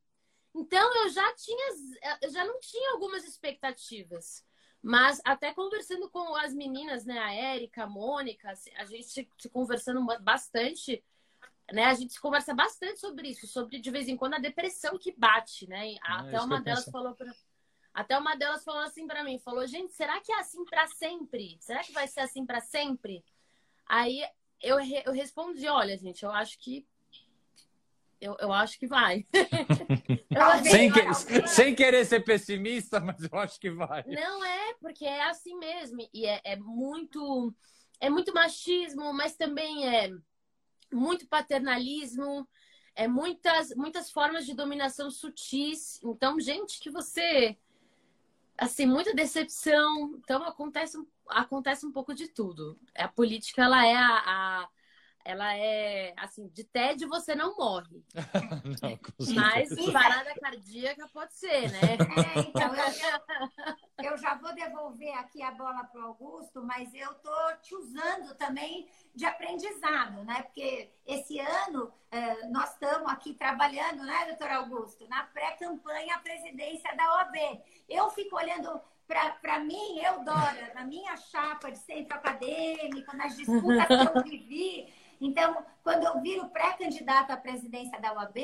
Então 0.56 1.04
eu 1.04 1.10
já 1.10 1.34
tinha. 1.36 1.74
Eu 2.22 2.32
já 2.32 2.46
não 2.46 2.60
tinha 2.60 2.92
algumas 2.92 3.26
expectativas. 3.26 4.46
Mas 4.82 5.22
até 5.24 5.54
conversando 5.54 6.10
com 6.10 6.36
as 6.36 6.54
meninas, 6.54 7.06
né, 7.06 7.18
a 7.18 7.34
Érica, 7.34 7.84
a 7.84 7.88
Mônica, 7.88 8.52
a 8.76 8.86
gente 8.86 9.08
se 9.08 9.50
conversando 9.50 10.06
bastante, 10.22 11.02
né? 11.72 11.86
A 11.86 11.94
gente 11.94 12.20
conversa 12.20 12.54
bastante 12.54 13.00
sobre 13.00 13.30
isso, 13.30 13.48
sobre 13.48 13.80
de 13.80 13.90
vez 13.90 14.10
em 14.10 14.18
quando 14.18 14.34
a 14.34 14.40
depressão 14.40 14.98
que 14.98 15.14
bate, 15.18 15.70
né? 15.70 15.96
Ah, 16.02 16.20
até 16.20 16.42
uma 16.42 16.62
delas 16.62 16.84
falou 16.92 17.16
para 17.16 17.34
até 17.94 18.18
uma 18.18 18.36
delas 18.36 18.64
falou 18.64 18.82
assim 18.82 19.06
para 19.06 19.24
mim, 19.24 19.40
falou: 19.40 19.68
"Gente, 19.68 19.94
será 19.94 20.20
que 20.20 20.32
é 20.32 20.40
assim 20.40 20.64
para 20.66 20.88
sempre? 20.88 21.58
Será 21.60 21.84
que 21.84 21.92
vai 21.92 22.08
ser 22.08 22.22
assim 22.22 22.46
para 22.46 22.60
sempre?" 22.60 23.24
Aí 23.86 24.24
eu, 24.62 24.78
eu 25.06 25.14
respondi: 25.14 25.68
"Olha, 25.68 25.98
gente, 25.98 26.24
eu 26.24 26.32
acho 26.32 26.58
que 26.60 26.86
eu, 28.24 28.38
eu 28.40 28.54
acho 28.54 28.80
que 28.80 28.88
vai. 28.88 29.28
sem, 30.64 30.90
que, 30.92 31.48
sem 31.48 31.76
querer 31.76 32.06
ser 32.06 32.22
pessimista, 32.22 33.02
mas 33.02 33.22
eu 33.22 33.38
acho 33.38 33.60
que 33.60 33.70
vai. 33.70 34.04
Não 34.08 34.46
é, 34.46 34.74
porque 34.76 35.06
é 35.06 35.24
assim 35.26 35.58
mesmo. 35.58 36.08
E 36.14 36.26
é, 36.26 36.40
é 36.46 36.56
muito. 36.56 37.54
É 38.00 38.10
muito 38.10 38.34
machismo, 38.34 39.14
mas 39.14 39.36
também 39.36 39.88
é 39.88 40.10
muito 40.92 41.28
paternalismo, 41.28 42.48
é 42.96 43.08
muitas, 43.08 43.74
muitas 43.76 44.12
formas 44.12 44.46
de 44.46 44.54
dominação 44.54 45.10
sutis. 45.10 46.00
Então, 46.04 46.40
gente, 46.40 46.80
que 46.80 46.90
você 46.90 47.58
assim, 48.64 48.86
muita 48.86 49.14
decepção. 49.14 50.16
Então 50.18 50.44
acontece, 50.44 50.98
acontece 51.30 51.86
um 51.86 51.92
pouco 51.92 52.14
de 52.14 52.28
tudo. 52.28 52.80
A 52.96 53.08
política 53.08 53.64
ela 53.64 53.86
é 53.86 53.96
a, 53.96 54.62
a 54.64 54.70
ela 55.26 55.56
é 55.56 56.14
assim, 56.18 56.48
de 56.50 56.64
tédio 56.64 57.08
você 57.08 57.36
não 57.36 57.56
morre. 57.56 58.04
não, 58.82 59.34
Mas 59.36 59.92
parada 59.92 60.34
cardíaca 60.40 61.08
pode 61.14 61.34
ser, 61.34 61.72
né? 61.72 61.80
É, 61.82 62.40
então, 62.40 62.76
eu, 62.76 62.86
eu, 62.86 64.12
eu, 64.12 64.18
já 64.18 64.36
vou 64.36 64.54
devolver 64.54 65.14
aqui 65.18 65.42
a 65.42 65.52
bola 65.52 65.84
para 65.86 66.02
o 66.02 66.08
Augusto, 66.08 66.64
mas 66.64 66.94
eu 66.94 67.14
tô 67.16 67.56
te 67.62 67.76
usando 67.76 68.36
também 68.36 68.88
de 69.16 69.26
aprendizado, 69.26 70.24
né? 70.24 70.44
Porque 70.44 70.92
esse 71.06 71.40
ano 71.40 71.92
eh, 72.12 72.48
nós 72.50 72.72
estamos 72.72 73.10
aqui 73.12 73.34
trabalhando, 73.34 74.04
né, 74.04 74.26
doutor 74.28 74.50
Augusto, 74.50 75.08
na 75.08 75.24
pré-campanha 75.24 76.16
à 76.16 76.20
presidência 76.20 76.96
da 76.96 77.18
OAB. 77.18 77.62
Eu 77.88 78.10
fico 78.12 78.36
olhando 78.36 78.82
para 79.06 79.60
mim, 79.60 80.00
eu, 80.00 80.24
Dora, 80.24 80.72
na 80.74 80.84
minha 80.84 81.16
chapa 81.18 81.72
de 81.72 81.78
centro 81.80 82.16
acadêmico, 82.16 83.16
nas 83.16 83.36
disputas 83.36 83.88
que 83.88 84.18
eu 84.18 84.24
vivi. 84.24 84.94
Então, 85.24 85.66
quando 85.82 86.04
eu 86.04 86.22
viro 86.22 86.50
pré-candidata 86.50 87.34
à 87.34 87.38
presidência 87.38 88.00
da 88.02 88.14
UAB, 88.14 88.38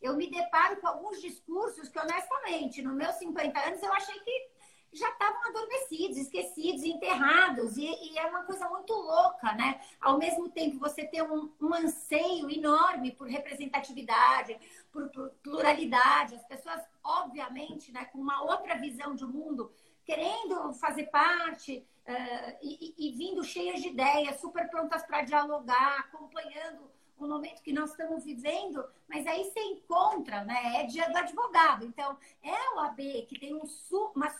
eu 0.00 0.16
me 0.16 0.30
deparo 0.30 0.80
com 0.80 0.86
alguns 0.86 1.20
discursos 1.20 1.88
que, 1.88 1.98
honestamente, 1.98 2.80
nos 2.82 2.94
meus 2.94 3.16
50 3.16 3.58
anos, 3.58 3.82
eu 3.82 3.92
achei 3.92 4.18
que 4.20 4.50
já 4.92 5.08
estavam 5.08 5.40
adormecidos, 5.48 6.16
esquecidos, 6.16 6.84
enterrados. 6.84 7.76
E, 7.76 7.84
e, 7.84 8.16
é 8.16 8.26
uma 8.26 8.44
coisa 8.44 8.68
muito 8.68 8.92
louca, 8.92 9.52
né? 9.54 9.80
Ao 10.00 10.18
mesmo 10.18 10.48
tempo, 10.48 10.78
você 10.78 11.04
tem 11.04 11.20
um, 11.20 11.52
um 11.60 11.74
anseio 11.74 12.48
enorme 12.48 13.10
por 13.10 13.26
representatividade, 13.26 14.56
por, 14.92 15.08
por, 15.10 15.30
pluralidade. 15.42 16.36
As 16.36 16.44
pessoas, 16.44 16.80
obviamente, 17.02 17.90
né, 17.90 18.04
com 18.06 18.18
uma 18.18 18.42
outra 18.44 18.76
visão 18.76 19.16
de 19.16 19.24
mundo, 19.24 19.72
querendo 20.10 20.72
fazer 20.72 21.06
parte 21.06 21.86
uh, 22.04 22.58
e, 22.60 22.94
e, 22.98 23.12
vindo 23.12 23.44
cheias 23.44 23.80
de 23.80 23.88
ideias, 23.90 24.40
super 24.40 24.68
prontas 24.68 25.04
para 25.04 25.22
dialogar, 25.22 26.00
acompanhando 26.00 26.90
o 27.16 27.28
momento 27.28 27.62
que 27.62 27.72
nós 27.72 27.90
estamos 27.90 28.24
vivendo, 28.24 28.84
mas 29.08 29.24
aí 29.24 29.44
você 29.44 29.60
encontra, 29.60 30.42
né? 30.42 30.80
É 30.82 30.86
dia 30.86 31.08
do 31.10 31.16
advogado. 31.16 31.84
Então, 31.84 32.18
é 32.42 32.74
o 32.74 32.80
AB 32.80 33.26
que 33.28 33.38
tem 33.38 33.54
um, 33.54 33.62
uma, 34.16 34.34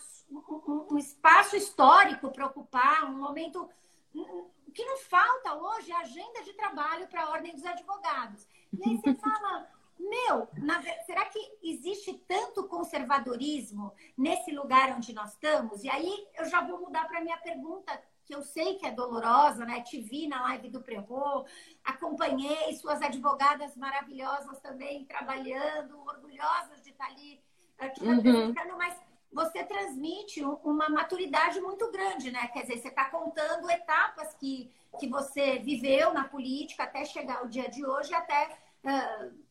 um, 0.91 0.99
espaço 0.99 1.55
histórico 1.55 2.33
para 2.33 2.47
ocupar, 2.47 3.05
um 3.05 3.19
momento. 3.19 3.69
O 4.13 4.73
que 4.73 4.85
não 4.85 4.99
falta 4.99 5.55
hoje 5.55 5.93
é 5.93 5.97
agenda 5.97 6.43
de 6.43 6.53
trabalho 6.55 7.07
para 7.07 7.23
a 7.23 7.31
Ordem 7.31 7.55
dos 7.55 7.65
Advogados. 7.65 8.45
E 8.73 8.89
aí 8.89 8.97
você 8.97 9.15
fala, 9.21 9.69
meu, 10.01 10.49
na, 10.57 10.83
será 11.05 11.27
que 11.27 11.39
existe 11.63 12.15
tanto 12.27 12.67
conservadorismo 12.67 13.93
nesse 14.17 14.51
lugar 14.51 14.97
onde 14.97 15.13
nós 15.13 15.33
estamos? 15.33 15.85
E 15.85 15.91
aí 15.91 16.27
eu 16.39 16.47
já 16.47 16.63
vou 16.63 16.81
mudar 16.81 17.07
para 17.07 17.19
a 17.19 17.23
minha 17.23 17.37
pergunta, 17.37 18.01
que 18.25 18.35
eu 18.35 18.43
sei 18.43 18.77
que 18.77 18.87
é 18.87 18.93
dolorosa, 18.93 19.65
né? 19.67 19.83
Te 19.83 20.01
vi 20.01 20.27
na 20.27 20.43
live 20.43 20.71
do 20.71 20.81
Prevô, 20.81 21.45
acompanhei 21.85 22.73
suas 22.75 23.03
advogadas 23.03 23.77
maravilhosas 23.77 24.59
também 24.61 25.05
trabalhando, 25.05 25.99
orgulhosas 26.01 26.81
de 26.83 26.91
estar 26.91 27.07
ali 27.07 27.43
aqui 27.79 28.05
uhum. 28.05 28.55
mas 28.77 28.95
você 29.33 29.65
transmite 29.65 30.43
uma 30.43 30.89
maturidade 30.89 31.61
muito 31.61 31.91
grande, 31.91 32.31
né? 32.31 32.49
Quer 32.49 32.63
dizer, 32.63 32.79
você 32.79 32.89
está 32.89 33.05
contando 33.07 33.71
etapas 33.71 34.35
que, 34.35 34.71
que 34.99 35.09
você 35.09 35.59
viveu 35.59 36.13
na 36.13 36.25
política 36.25 36.85
até 36.85 37.05
chegar 37.05 37.39
ao 37.39 37.49
dia 37.49 37.69
de 37.69 37.85
hoje, 37.85 38.13
até. 38.15 38.59
Uh, 38.83 39.50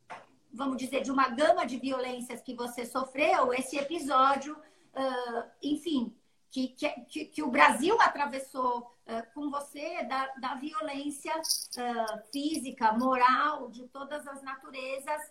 vamos 0.52 0.78
dizer, 0.78 1.02
de 1.02 1.12
uma 1.12 1.30
gama 1.30 1.66
de 1.66 1.78
violências 1.78 2.42
que 2.42 2.56
você 2.56 2.86
sofreu, 2.86 3.54
esse 3.54 3.78
episódio, 3.78 4.56
uh, 4.56 5.44
enfim, 5.62 6.16
que, 6.50 6.70
que, 6.70 7.26
que, 7.26 7.44
o 7.44 7.52
Brasil 7.52 8.00
atravessou 8.02 8.80
uh, 8.80 9.34
com 9.34 9.50
você 9.50 10.04
da, 10.06 10.28
da 10.38 10.56
violência 10.56 11.34
uh, 11.38 12.32
física, 12.32 12.94
moral, 12.94 13.70
de 13.70 13.88
todas 13.88 14.28
as 14.28 14.42
naturezas 14.42 15.22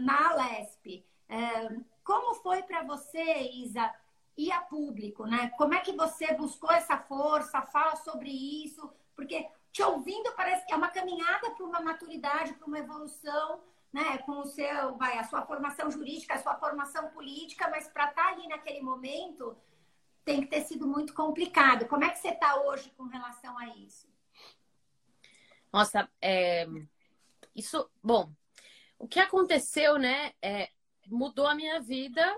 na 0.00 0.30
Alesp. 0.30 1.06
como 2.02 2.34
foi 2.34 2.64
para 2.64 2.82
você, 2.82 3.22
Isa, 3.52 3.88
ir 4.36 4.50
a 4.50 4.60
público, 4.60 5.24
né? 5.24 5.52
Como 5.56 5.72
é 5.72 5.80
que 5.80 5.92
você 5.92 6.34
buscou 6.34 6.70
essa 6.72 6.98
força? 6.98 7.62
Fala 7.62 7.94
sobre 7.96 8.30
isso, 8.30 8.92
porque 9.14 9.48
te 9.72 9.80
ouvindo 9.82 10.32
parece 10.32 10.66
que 10.66 10.74
é 10.74 10.76
uma 10.76 10.90
caminhada 10.90 11.52
para 11.52 11.64
uma 11.64 11.80
maturidade, 11.80 12.52
para 12.54 12.66
uma 12.66 12.80
evolução 12.80 13.60
né, 13.94 14.18
com 14.18 14.40
o 14.40 14.46
seu, 14.46 14.96
vai, 14.96 15.16
a 15.18 15.22
sua 15.22 15.46
formação 15.46 15.88
jurídica, 15.88 16.34
a 16.34 16.42
sua 16.42 16.56
formação 16.56 17.10
política, 17.10 17.70
mas 17.70 17.86
para 17.86 18.10
estar 18.10 18.24
tá 18.24 18.28
ali 18.32 18.48
naquele 18.48 18.82
momento 18.82 19.56
tem 20.24 20.40
que 20.40 20.48
ter 20.48 20.62
sido 20.62 20.84
muito 20.84 21.14
complicado. 21.14 21.86
Como 21.86 22.02
é 22.02 22.10
que 22.10 22.18
você 22.18 22.30
está 22.30 22.60
hoje 22.62 22.90
com 22.96 23.04
relação 23.04 23.56
a 23.56 23.68
isso? 23.76 24.12
Nossa, 25.72 26.10
é, 26.20 26.66
isso, 27.54 27.88
bom, 28.02 28.32
o 28.98 29.06
que 29.06 29.20
aconteceu, 29.20 29.96
né, 29.96 30.32
é, 30.42 30.70
mudou 31.06 31.46
a 31.46 31.54
minha 31.54 31.80
vida 31.80 32.36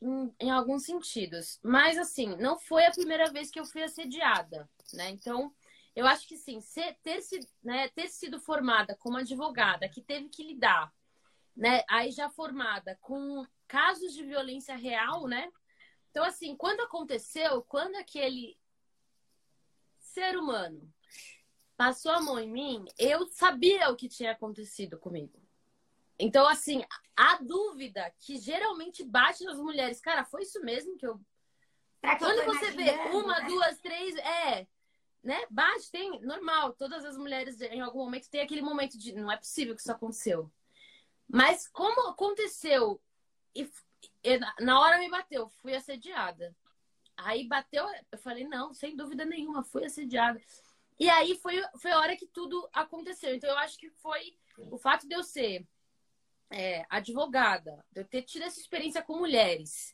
em, 0.00 0.32
em, 0.38 0.50
alguns 0.52 0.84
sentidos, 0.84 1.58
mas 1.60 1.98
assim, 1.98 2.36
não 2.36 2.56
foi 2.56 2.86
a 2.86 2.92
primeira 2.92 3.32
vez 3.32 3.50
que 3.50 3.58
eu 3.58 3.64
fui 3.64 3.82
assediada, 3.82 4.70
né? 4.92 5.10
Então, 5.10 5.52
eu 5.94 6.06
acho 6.06 6.26
que 6.26 6.36
sim, 6.36 6.60
ser, 6.60 6.96
ter, 7.02 7.20
né, 7.62 7.88
ter 7.88 8.08
sido 8.08 8.40
formada 8.40 8.96
como 8.96 9.16
advogada, 9.16 9.88
que 9.88 10.02
teve 10.02 10.28
que 10.28 10.42
lidar, 10.42 10.92
né, 11.56 11.84
aí 11.88 12.10
já 12.10 12.28
formada 12.28 12.98
com 13.00 13.46
casos 13.68 14.12
de 14.12 14.24
violência 14.24 14.76
real, 14.76 15.26
né? 15.26 15.50
Então, 16.10 16.24
assim, 16.24 16.56
quando 16.56 16.80
aconteceu, 16.80 17.62
quando 17.62 17.96
aquele 17.96 18.58
ser 19.98 20.36
humano 20.36 20.92
passou 21.76 22.12
a 22.12 22.20
mão 22.20 22.38
em 22.38 22.50
mim, 22.50 22.84
eu 22.98 23.26
sabia 23.28 23.90
o 23.90 23.96
que 23.96 24.08
tinha 24.08 24.32
acontecido 24.32 24.98
comigo. 24.98 25.42
Então, 26.18 26.46
assim, 26.46 26.84
a 27.16 27.38
dúvida 27.42 28.12
que 28.20 28.36
geralmente 28.36 29.02
bate 29.04 29.44
nas 29.44 29.58
mulheres, 29.58 30.00
cara, 30.00 30.24
foi 30.24 30.42
isso 30.42 30.60
mesmo 30.60 30.96
que 30.96 31.06
eu. 31.06 31.20
Quando 32.18 32.44
você 32.44 32.70
vê 32.70 32.92
uma, 33.12 33.40
né? 33.40 33.46
duas, 33.48 33.78
três, 33.80 34.14
é 34.16 34.66
né? 35.24 35.46
Bate, 35.50 35.90
tem, 35.90 36.20
normal, 36.20 36.74
todas 36.74 37.04
as 37.04 37.16
mulheres 37.16 37.60
em 37.62 37.80
algum 37.80 38.04
momento 38.04 38.30
tem 38.30 38.42
aquele 38.42 38.60
momento 38.60 38.98
de 38.98 39.14
não 39.14 39.32
é 39.32 39.36
possível 39.36 39.74
que 39.74 39.80
isso 39.80 39.90
aconteceu. 39.90 40.52
Mas 41.26 41.66
como 41.68 42.08
aconteceu 42.08 43.00
e, 43.54 43.68
e 44.22 44.38
na 44.60 44.78
hora 44.78 44.98
me 44.98 45.08
bateu, 45.08 45.48
fui 45.48 45.74
assediada. 45.74 46.54
Aí 47.16 47.48
bateu, 47.48 47.86
eu 48.12 48.18
falei, 48.18 48.46
não, 48.46 48.74
sem 48.74 48.94
dúvida 48.94 49.24
nenhuma, 49.24 49.64
fui 49.64 49.86
assediada. 49.86 50.40
E 50.98 51.08
aí 51.08 51.36
foi, 51.36 51.62
foi 51.80 51.90
a 51.90 51.98
hora 51.98 52.16
que 52.16 52.26
tudo 52.26 52.68
aconteceu. 52.72 53.34
Então 53.34 53.48
eu 53.48 53.58
acho 53.58 53.78
que 53.78 53.88
foi 53.90 54.36
o 54.58 54.76
fato 54.76 55.08
de 55.08 55.14
eu 55.14 55.24
ser 55.24 55.66
é, 56.50 56.84
advogada, 56.90 57.82
de 57.90 58.02
eu 58.02 58.04
ter 58.04 58.22
tido 58.22 58.42
essa 58.42 58.60
experiência 58.60 59.02
com 59.02 59.16
mulheres 59.16 59.93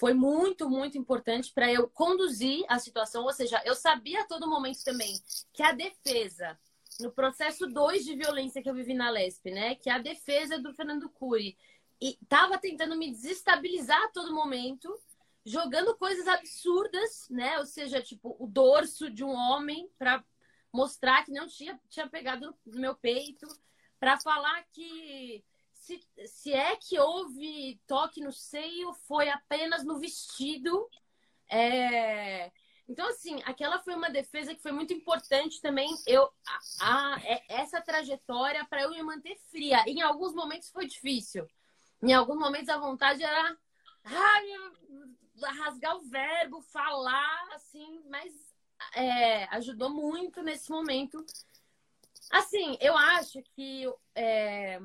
foi 0.00 0.14
muito, 0.14 0.66
muito 0.70 0.96
importante 0.96 1.52
para 1.52 1.70
eu 1.70 1.86
conduzir 1.86 2.64
a 2.68 2.78
situação. 2.78 3.24
Ou 3.24 3.32
seja, 3.34 3.60
eu 3.66 3.74
sabia 3.74 4.22
a 4.22 4.26
todo 4.26 4.48
momento 4.48 4.82
também 4.82 5.20
que 5.52 5.62
a 5.62 5.72
defesa, 5.72 6.58
no 6.98 7.12
processo 7.12 7.66
2 7.66 8.06
de 8.06 8.16
violência 8.16 8.62
que 8.62 8.70
eu 8.70 8.74
vivi 8.74 8.94
na 8.94 9.10
Lesp, 9.10 9.50
né? 9.50 9.74
Que 9.74 9.90
a 9.90 9.98
defesa 9.98 10.58
do 10.58 10.72
Fernando 10.72 11.10
Cury 11.10 11.54
estava 12.00 12.56
tentando 12.56 12.96
me 12.96 13.10
desestabilizar 13.10 14.02
a 14.04 14.08
todo 14.08 14.34
momento, 14.34 14.98
jogando 15.44 15.94
coisas 15.94 16.26
absurdas, 16.26 17.28
né? 17.28 17.58
Ou 17.58 17.66
seja, 17.66 18.00
tipo, 18.00 18.34
o 18.38 18.46
dorso 18.46 19.10
de 19.10 19.22
um 19.22 19.34
homem 19.34 19.86
para 19.98 20.24
mostrar 20.72 21.26
que 21.26 21.30
não 21.30 21.46
tinha, 21.46 21.78
tinha 21.90 22.08
pegado 22.08 22.56
no 22.64 22.80
meu 22.80 22.94
peito, 22.94 23.46
para 23.98 24.18
falar 24.18 24.64
que 24.72 25.44
se, 25.80 25.98
se 26.26 26.52
é 26.52 26.76
que 26.76 26.98
houve 26.98 27.80
toque 27.86 28.20
no 28.20 28.32
seio, 28.32 28.92
foi 29.08 29.28
apenas 29.30 29.82
no 29.82 29.98
vestido. 29.98 30.88
É... 31.50 32.52
Então, 32.86 33.08
assim, 33.08 33.40
aquela 33.44 33.78
foi 33.78 33.94
uma 33.94 34.10
defesa 34.10 34.54
que 34.54 34.62
foi 34.62 34.72
muito 34.72 34.92
importante 34.92 35.60
também. 35.60 35.88
Eu, 36.06 36.28
a, 36.80 37.14
a 37.14 37.20
é, 37.24 37.42
essa 37.48 37.80
trajetória 37.80 38.64
para 38.66 38.82
eu 38.82 38.90
me 38.90 39.02
manter 39.02 39.36
fria. 39.50 39.82
Em 39.86 40.02
alguns 40.02 40.34
momentos 40.34 40.70
foi 40.70 40.86
difícil. 40.86 41.48
Em 42.02 42.12
alguns 42.12 42.38
momentos 42.38 42.68
a 42.68 42.78
vontade 42.78 43.22
era 43.22 43.56
ai, 44.04 44.46
rasgar 45.56 45.96
o 45.96 46.02
verbo, 46.02 46.60
falar, 46.60 47.48
assim, 47.54 48.02
mas 48.08 48.32
é, 48.94 49.44
ajudou 49.56 49.90
muito 49.90 50.42
nesse 50.42 50.70
momento. 50.70 51.24
Assim, 52.30 52.76
eu 52.80 52.96
acho 52.96 53.42
que 53.54 53.86
é, 54.14 54.80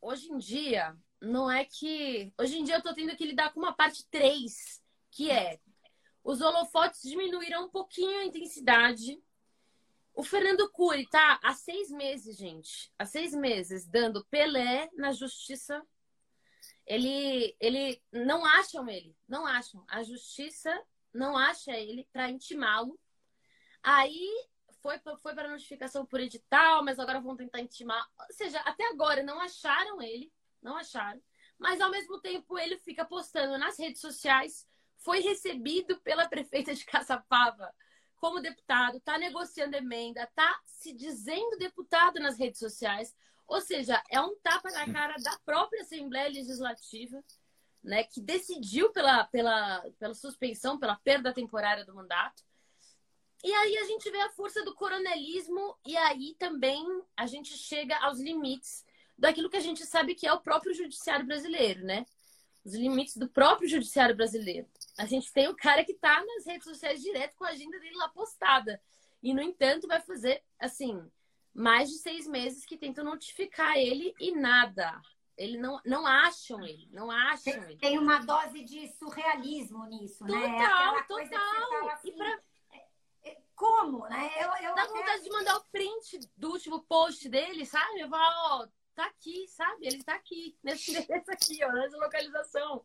hoje 0.00 0.30
em 0.32 0.38
dia, 0.38 0.96
não 1.20 1.50
é 1.50 1.64
que. 1.64 2.32
Hoje 2.38 2.58
em 2.58 2.64
dia 2.64 2.76
eu 2.76 2.82
tô 2.82 2.94
tendo 2.94 3.16
que 3.16 3.26
lidar 3.26 3.52
com 3.52 3.60
uma 3.60 3.74
parte 3.74 4.06
3, 4.10 4.82
que 5.10 5.30
é 5.30 5.60
os 6.22 6.40
holofotes 6.40 7.02
diminuíram 7.02 7.64
um 7.64 7.70
pouquinho 7.70 8.20
a 8.20 8.24
intensidade. 8.24 9.22
O 10.14 10.22
Fernando 10.22 10.70
Cury 10.70 11.08
tá 11.08 11.40
há 11.42 11.54
seis 11.54 11.90
meses, 11.90 12.36
gente. 12.36 12.92
Há 12.98 13.06
seis 13.06 13.34
meses, 13.34 13.86
dando 13.86 14.24
Pelé 14.26 14.90
na 14.94 15.12
justiça. 15.12 15.82
Ele, 16.86 17.56
ele 17.60 18.02
não 18.12 18.44
acham 18.44 18.88
ele, 18.88 19.16
não 19.28 19.46
acham. 19.46 19.84
A 19.88 20.02
justiça 20.02 20.70
não 21.12 21.36
acha 21.36 21.72
ele 21.72 22.06
para 22.12 22.30
intimá-lo. 22.30 22.98
Aí 23.82 24.28
foi, 24.82 24.98
foi 25.18 25.34
para 25.34 25.48
notificação 25.48 26.04
por 26.04 26.20
edital, 26.20 26.84
mas 26.84 26.98
agora 26.98 27.20
vão 27.20 27.36
tentar 27.36 27.60
intimar. 27.60 28.08
Ou 28.18 28.34
seja, 28.34 28.58
até 28.60 28.88
agora 28.88 29.22
não 29.22 29.40
acharam 29.40 30.00
ele, 30.00 30.32
não 30.62 30.76
acharam. 30.76 31.20
Mas 31.58 31.80
ao 31.80 31.90
mesmo 31.90 32.20
tempo 32.20 32.58
ele 32.58 32.78
fica 32.78 33.04
postando 33.04 33.58
nas 33.58 33.78
redes 33.78 34.00
sociais. 34.00 34.66
Foi 34.96 35.20
recebido 35.20 36.00
pela 36.00 36.28
prefeita 36.28 36.74
de 36.74 36.84
Caçapava 36.84 37.72
como 38.16 38.40
deputado, 38.40 38.98
está 38.98 39.18
negociando 39.18 39.76
emenda, 39.76 40.24
está 40.24 40.60
se 40.66 40.92
dizendo 40.92 41.56
deputado 41.56 42.20
nas 42.20 42.38
redes 42.38 42.58
sociais. 42.58 43.14
Ou 43.46 43.60
seja, 43.60 44.02
é 44.10 44.20
um 44.20 44.36
tapa 44.42 44.70
na 44.70 44.92
cara 44.92 45.16
da 45.22 45.38
própria 45.44 45.82
Assembleia 45.82 46.28
Legislativa, 46.28 47.22
né, 47.82 48.04
que 48.04 48.20
decidiu 48.20 48.92
pela, 48.92 49.24
pela, 49.24 49.82
pela 49.98 50.14
suspensão, 50.14 50.78
pela 50.78 50.96
perda 50.96 51.32
temporária 51.32 51.84
do 51.84 51.94
mandato. 51.94 52.42
E 53.42 53.52
aí 53.52 53.78
a 53.78 53.84
gente 53.84 54.10
vê 54.10 54.20
a 54.20 54.30
força 54.30 54.62
do 54.64 54.74
coronelismo 54.74 55.76
e 55.86 55.96
aí 55.96 56.34
também 56.38 56.84
a 57.16 57.26
gente 57.26 57.56
chega 57.56 57.96
aos 57.98 58.18
limites 58.20 58.84
daquilo 59.16 59.48
que 59.48 59.56
a 59.56 59.60
gente 59.60 59.84
sabe 59.86 60.14
que 60.14 60.26
é 60.26 60.32
o 60.32 60.40
próprio 60.40 60.74
judiciário 60.74 61.26
brasileiro, 61.26 61.84
né? 61.84 62.06
Os 62.64 62.74
limites 62.74 63.16
do 63.16 63.28
próprio 63.28 63.68
judiciário 63.68 64.14
brasileiro. 64.14 64.68
A 64.98 65.06
gente 65.06 65.32
tem 65.32 65.48
o 65.48 65.56
cara 65.56 65.84
que 65.84 65.94
tá 65.94 66.22
nas 66.24 66.46
redes 66.46 66.64
sociais 66.64 67.00
direto 67.00 67.34
com 67.36 67.44
a 67.44 67.50
agenda 67.50 67.78
dele 67.78 67.96
lá 67.96 68.08
postada. 68.08 68.80
E, 69.22 69.32
no 69.32 69.42
entanto, 69.42 69.86
vai 69.86 70.00
fazer, 70.00 70.42
assim, 70.58 71.02
mais 71.54 71.88
de 71.88 71.98
seis 71.98 72.26
meses 72.26 72.64
que 72.64 72.76
tentam 72.76 73.04
notificar 73.04 73.76
ele 73.76 74.14
e 74.20 74.32
nada. 74.32 75.00
Ele 75.36 75.56
não, 75.56 75.80
não 75.86 76.06
acham 76.06 76.62
ele, 76.62 76.86
não 76.92 77.10
acham 77.10 77.52
tem, 77.54 77.62
ele. 77.62 77.76
Tem 77.76 77.98
uma 77.98 78.18
dose 78.18 78.62
de 78.62 78.88
surrealismo 78.88 79.86
nisso, 79.86 80.18
total, 80.26 80.40
né? 80.40 80.66
Total, 80.66 81.06
total. 81.06 81.88
Assim, 81.90 82.08
e 82.08 82.12
pra 82.12 82.38
como, 83.60 84.08
né? 84.08 84.30
Eu, 84.38 84.68
eu 84.68 84.74
Dá 84.74 84.86
vontade 84.86 85.22
de 85.22 85.28
mandar 85.28 85.58
o 85.58 85.64
print 85.64 86.18
do 86.34 86.52
último 86.52 86.80
post 86.80 87.28
dele, 87.28 87.66
sabe? 87.66 88.00
Eu 88.00 88.08
falo, 88.08 88.62
ó, 88.62 88.66
tá 88.94 89.04
aqui, 89.04 89.46
sabe? 89.48 89.86
Ele 89.86 90.02
tá 90.02 90.14
aqui, 90.14 90.56
nesse 90.64 90.92
endereço 90.92 91.30
aqui, 91.30 91.62
ó, 91.62 91.70
nessa 91.70 91.98
localização, 91.98 92.82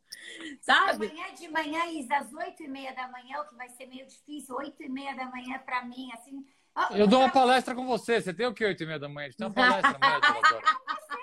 sabe? 0.59 1.07
Amanhã 1.07 1.33
de 1.33 1.47
manhã, 1.47 1.85
Isa, 1.85 2.17
às 2.17 2.33
oito 2.33 2.61
e 2.61 2.67
meia 2.67 2.93
da 2.93 3.07
manhã, 3.07 3.39
o 3.39 3.47
que 3.47 3.55
vai 3.55 3.69
ser 3.69 3.85
meio 3.85 4.05
difícil, 4.05 4.53
oito 4.57 4.83
e 4.83 4.89
meia 4.89 5.15
da 5.15 5.25
manhã 5.27 5.57
pra 5.59 5.85
mim, 5.85 6.11
assim... 6.11 6.45
Eu 6.91 7.07
dou 7.07 7.21
uma 7.21 7.31
palestra 7.31 7.73
com 7.73 7.87
você. 7.87 8.19
Você 8.19 8.33
tem 8.33 8.45
o 8.45 8.53
que, 8.53 8.65
oito 8.65 8.83
e 8.83 8.85
meia 8.85 8.99
da 8.99 9.07
manhã? 9.07 9.27
A 9.27 9.29
gente 9.29 9.37
tem 9.37 9.47
uma 9.47 9.53
palestra 9.53 9.95
amanhã, 9.95 10.61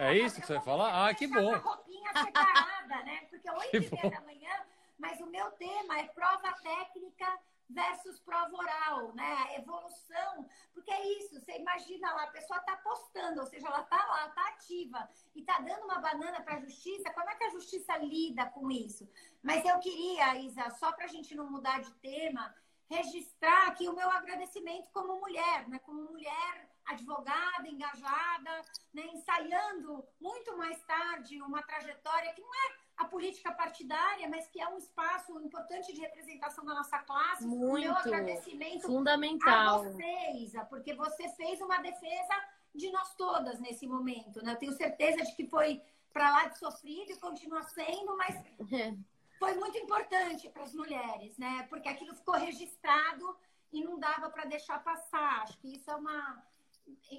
É 0.01 0.17
isso 0.17 0.41
que 0.41 0.47
você 0.47 0.55
vai 0.55 0.63
falar? 0.65 1.07
Ah, 1.07 1.15
que 1.15 1.27
bom. 1.27 1.55
roupinha 1.59 2.11
separada, 2.25 3.05
né? 3.05 3.27
Porque 3.29 3.51
oito 3.61 3.77
e 3.77 3.81
meia 3.81 4.11
da 4.11 4.21
manhã, 4.23 4.65
mas 4.99 5.21
o 5.21 5.27
meu 5.27 5.51
tema 5.51 5.99
é 5.99 6.05
prova 6.05 6.55
técnica 6.63 7.39
versus 7.73 8.19
prova 8.21 8.55
oral, 8.57 9.15
né? 9.15 9.37
A 9.45 9.55
evolução, 9.57 10.49
porque 10.73 10.91
é 10.91 11.19
isso, 11.19 11.41
você 11.41 11.59
imagina 11.59 12.13
lá, 12.15 12.25
a 12.25 12.31
pessoa 12.31 12.59
está 12.59 12.77
postando, 12.77 13.41
ou 13.41 13.47
seja, 13.47 13.67
ela 13.67 13.81
está 13.81 13.97
lá, 14.07 14.29
está 14.29 14.49
ativa 14.49 15.11
e 15.35 15.41
está 15.41 15.59
dando 15.59 15.85
uma 15.85 15.99
banana 15.99 16.41
para 16.43 16.57
a 16.57 16.61
justiça, 16.61 17.13
como 17.13 17.29
é 17.29 17.35
que 17.35 17.45
a 17.45 17.51
justiça 17.51 17.97
lida 17.99 18.47
com 18.47 18.71
isso? 18.71 19.09
Mas 19.43 19.65
eu 19.65 19.79
queria, 19.81 20.37
Isa, 20.37 20.71
só 20.71 20.93
para 20.93 21.07
a 21.07 21.09
gente 21.09 21.35
não 21.35 21.51
mudar 21.51 21.81
de 21.81 21.93
tema, 21.95 22.55
registrar 22.89 23.69
aqui 23.69 23.89
o 23.89 23.95
meu 23.95 24.11
agradecimento 24.11 24.91
como 24.93 25.21
mulher, 25.21 25.69
né? 25.69 25.79
Como 25.81 26.03
mulher 26.03 26.69
advogada, 26.85 27.69
engajada, 27.69 28.63
né? 28.93 29.03
ensaiando 29.15 30.05
muito 30.21 30.57
mais 30.57 30.81
tarde 30.83 31.41
uma 31.41 31.63
trajetória 31.63 32.33
que 32.35 32.41
não 32.41 32.55
é 32.55 32.77
a 32.97 33.05
política 33.05 33.53
partidária, 33.53 34.29
mas 34.29 34.47
que 34.49 34.61
é 34.61 34.69
um 34.69 34.79
espaço 34.79 35.39
importante 35.41 35.93
de 35.93 36.01
representação 36.01 36.65
da 36.65 36.75
nossa 36.75 36.99
classe. 36.99 37.47
Muito. 37.47 37.81
Meu 37.81 37.97
agradecimento 37.97 38.87
fundamental. 38.87 39.81
a 39.81 39.89
você, 39.89 40.31
Isa, 40.37 40.65
porque 40.67 40.95
você 40.95 41.29
fez 41.31 41.61
uma 41.61 41.79
defesa 41.79 42.35
de 42.75 42.91
nós 42.91 43.15
todas 43.15 43.61
nesse 43.61 43.87
momento. 43.87 44.43
Né? 44.43 44.53
Eu 44.53 44.59
tenho 44.59 44.73
certeza 44.73 45.23
de 45.23 45.35
que 45.35 45.47
foi 45.47 45.83
para 46.13 46.31
lá 46.31 46.49
de 46.49 46.59
sofrido 46.59 47.11
e 47.11 47.17
continua 47.17 47.63
sendo, 47.63 48.17
mas 48.17 48.37
foi 49.39 49.55
muito 49.55 49.79
importante 49.79 50.49
para 50.49 50.65
as 50.65 50.75
mulheres, 50.75 51.37
né? 51.39 51.67
Porque 51.69 51.89
aquilo 51.89 52.15
ficou 52.15 52.35
registrado 52.35 53.37
e 53.73 53.83
não 53.83 53.99
dava 53.99 54.31
para 54.31 54.45
deixar 54.45 54.83
passar. 54.85 55.43
Acho 55.43 55.59
que 55.59 55.75
isso 55.75 55.91
é 55.91 55.97
uma 55.97 56.43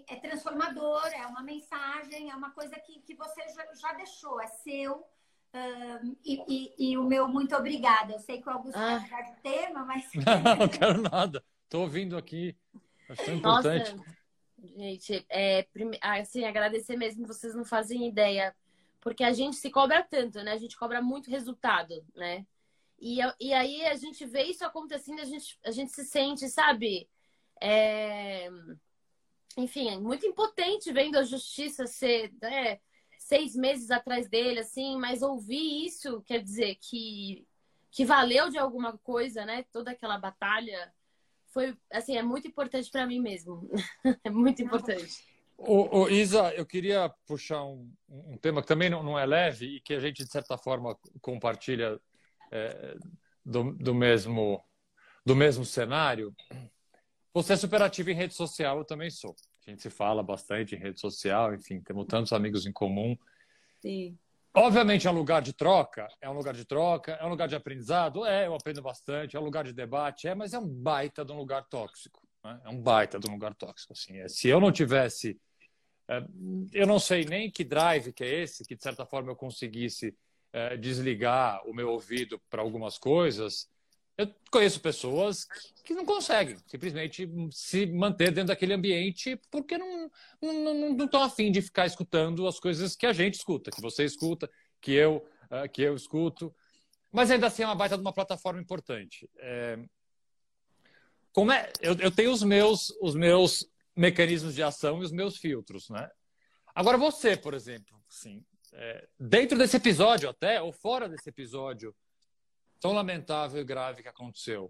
é 0.08 0.16
transformador, 0.18 1.06
é 1.08 1.26
uma 1.26 1.42
mensagem, 1.42 2.30
é 2.30 2.36
uma 2.36 2.52
coisa 2.52 2.80
que, 2.80 3.00
que 3.02 3.16
você 3.16 3.48
já, 3.50 3.74
já 3.74 3.94
deixou, 3.94 4.40
é 4.40 4.48
seu. 4.48 5.06
Um, 5.54 6.16
e, 6.26 6.44
e, 6.48 6.74
e, 6.80 6.98
o 6.98 7.04
meu 7.04 7.28
muito 7.28 7.56
obrigada. 7.56 8.14
Eu 8.14 8.20
sei 8.20 8.42
que 8.42 8.50
o 8.50 8.52
Augusto 8.52 8.76
ah. 8.76 8.98
vai 8.98 9.00
mudar 9.02 9.22
de 9.22 9.42
tema, 9.42 9.86
mas. 9.86 10.10
Não, 10.16 10.56
não 10.58 10.68
quero 10.68 11.02
nada. 11.02 11.44
Estou 11.64 11.82
ouvindo 11.82 12.18
aqui. 12.18 12.58
Acho 13.08 13.26
tão 13.26 13.36
importante. 13.36 13.96
Nossa, 13.96 14.18
gente, 14.78 15.26
é, 15.30 15.68
assim, 16.02 16.46
agradecer 16.46 16.96
mesmo, 16.98 17.28
vocês 17.28 17.54
não 17.54 17.64
fazem 17.64 18.08
ideia. 18.08 18.56
Porque 19.00 19.24
a 19.24 19.34
gente 19.34 19.58
se 19.58 19.70
cobra 19.70 20.02
tanto, 20.02 20.42
né? 20.42 20.54
A 20.54 20.58
gente 20.58 20.78
cobra 20.78 21.02
muito 21.02 21.30
resultado, 21.30 22.04
né? 22.16 22.46
E, 23.00 23.20
e 23.40 23.54
aí 23.54 23.86
a 23.86 23.96
gente 23.96 24.26
vê 24.26 24.44
isso 24.44 24.66
acontecendo, 24.66 25.20
a 25.20 25.26
gente, 25.26 25.60
a 25.66 25.72
gente 25.72 25.92
se 25.92 26.06
sente, 26.06 26.48
sabe? 26.48 27.10
É... 27.62 28.50
Enfim, 29.58 29.90
é 29.90 30.00
muito 30.00 30.26
impotente 30.26 30.92
vendo 30.92 31.18
a 31.18 31.24
justiça 31.24 31.86
ser. 31.86 32.32
Né? 32.42 32.80
Seis 33.34 33.56
meses 33.56 33.90
atrás 33.90 34.30
dele, 34.30 34.60
assim, 34.60 34.96
mas 35.00 35.24
ouvir 35.24 35.88
isso 35.88 36.22
quer 36.22 36.40
dizer 36.40 36.78
que, 36.80 37.48
que 37.90 38.06
valeu 38.06 38.48
de 38.52 38.60
alguma 38.60 38.96
coisa, 39.00 39.44
né? 39.44 39.66
Toda 39.72 39.90
aquela 39.90 40.20
batalha 40.20 40.94
foi, 41.48 41.76
assim, 41.92 42.16
é 42.16 42.22
muito 42.22 42.48
importante 42.48 42.92
para 42.92 43.08
mim 43.08 43.20
mesmo. 43.20 43.68
é 44.24 44.30
muito 44.30 44.62
importante. 44.62 45.26
O, 45.58 46.02
o, 46.02 46.10
Isa, 46.10 46.54
eu 46.54 46.64
queria 46.64 47.10
puxar 47.26 47.64
um, 47.64 47.92
um 48.08 48.38
tema 48.38 48.62
que 48.62 48.68
também 48.68 48.90
não, 48.90 49.02
não, 49.02 49.18
é 49.18 49.26
leve 49.26 49.78
e 49.78 49.82
que 49.82 49.96
a 49.96 50.00
gente, 50.00 50.24
de 50.24 50.32
certa 50.32 50.56
forma, 50.56 50.96
compartilha 51.20 52.00
é, 52.52 52.96
do, 53.44 53.74
do, 53.74 53.96
mesmo, 53.96 54.64
do 55.26 55.36
mesmo 55.36 55.66
cenário. 55.66 56.36
Você 57.34 57.54
é 57.54 57.58
super 57.58 57.82
ativo 57.82 58.12
em 58.12 58.16
rede 58.16 58.36
social, 58.36 58.78
eu 58.78 58.86
também 58.86 59.10
sou. 59.10 59.36
A 59.66 59.70
gente 59.70 59.82
se 59.82 59.90
fala 59.90 60.22
bastante 60.22 60.76
em 60.76 60.78
rede 60.78 61.00
social, 61.00 61.54
enfim, 61.54 61.80
temos 61.80 62.06
tantos 62.06 62.34
amigos 62.34 62.66
em 62.66 62.72
comum. 62.72 63.18
Sim. 63.82 64.18
Obviamente 64.54 65.08
é 65.08 65.12
um 65.12 65.16
lugar 65.16 65.42
de 65.42 65.52
troca, 65.52 66.08
é 66.22 66.30
um 66.30 66.34
lugar 66.34 66.54
de 66.54 66.64
troca, 66.64 67.14
é 67.14 67.26
um 67.26 67.30
lugar 67.30 67.48
de 67.48 67.56
aprendizado, 67.56 68.24
é, 68.24 68.46
eu 68.46 68.54
aprendo 68.54 68.84
bastante, 68.84 69.36
é 69.36 69.40
um 69.40 69.44
lugar 69.44 69.64
de 69.64 69.74
debate, 69.74 70.28
é, 70.28 70.36
mas 70.36 70.54
é 70.54 70.60
um 70.60 70.68
baita 70.68 71.26
de 71.26 71.32
um 71.32 71.38
lugar 71.38 71.64
tóxico. 71.64 72.22
Né? 72.44 72.62
É 72.64 72.70
um 72.70 72.80
baita 72.80 73.20
de 73.20 73.28
um 73.28 73.34
lugar 73.34 73.56
tóxico. 73.56 73.94
Assim. 73.94 74.20
É, 74.20 74.28
se 74.28 74.48
eu 74.48 74.60
não 74.60 74.72
tivesse, 74.72 75.40
é, 76.08 76.24
eu 76.72 76.86
não 76.86 77.00
sei 77.00 77.26
nem 77.26 77.50
que 77.50 77.64
drive 77.64 78.14
que 78.14 78.24
é 78.24 78.42
esse, 78.44 78.64
que 78.64 78.76
de 78.76 78.84
certa 78.84 79.08
forma 79.08 79.32
eu 79.32 79.36
conseguisse 79.36 80.16
é, 80.52 80.78
desligar 80.78 81.68
o 81.68 81.74
meu 81.74 81.90
ouvido 81.90 82.40
para 82.48 82.62
algumas 82.62 83.00
coisas, 83.00 83.68
eu 84.18 84.32
conheço 84.52 84.80
pessoas 84.80 85.48
que 85.84 85.94
não 85.94 86.06
conseguem 86.06 86.58
simplesmente 86.68 87.28
se 87.52 87.86
manter 87.88 88.32
dentro 88.32 88.50
daquele 88.50 88.74
ambiente 88.74 89.40
porque 89.50 89.78
não 89.78 90.10
não, 90.42 90.94
não, 90.94 91.06
estão 91.06 91.24
afim 91.24 91.52
de 91.52 91.62
ficar 91.62 91.86
escutando 91.86 92.48
as 92.48 92.60
coisas 92.60 92.96
que 92.96 93.06
a 93.06 93.14
gente 93.14 93.36
escuta, 93.36 93.72
que 93.72 93.82
você 93.82 94.04
escuta, 94.04 94.50
que 94.80 94.92
eu, 94.92 95.26
uh, 95.46 95.68
que 95.72 95.82
eu 95.82 95.96
escuto. 95.96 96.54
Mas 97.12 97.32
ainda 97.32 97.48
assim 97.48 97.64
é 97.64 97.66
uma 97.66 97.76
baita 97.76 97.96
de 97.96 98.02
uma 98.02 98.14
plataforma 98.14 98.60
importante. 98.60 99.30
É... 99.38 99.80
Como 101.32 101.52
é... 101.52 101.72
eu, 101.82 101.96
eu 102.00 102.12
tenho 102.12 102.32
os 102.32 102.44
meus, 102.44 102.90
os 103.02 103.16
meus 103.16 103.68
mecanismos 103.96 104.54
de 104.54 104.64
ação 104.64 105.02
e 105.02 105.06
os 105.06 105.12
meus 105.12 105.38
filtros, 105.38 105.90
né? 105.90 106.10
Agora 106.76 106.98
você, 106.98 107.38
por 107.38 107.54
exemplo, 107.54 108.04
sim, 108.10 108.44
é... 108.74 109.08
dentro 109.20 109.58
desse 109.58 109.78
episódio 109.78 110.30
até, 110.30 110.62
ou 110.62 110.74
fora 110.74 111.08
desse 111.08 111.30
episódio, 111.30 111.96
tão 112.84 112.92
lamentável 112.92 113.62
e 113.62 113.64
grave 113.64 114.04
que 114.04 114.10
aconteceu. 114.10 114.70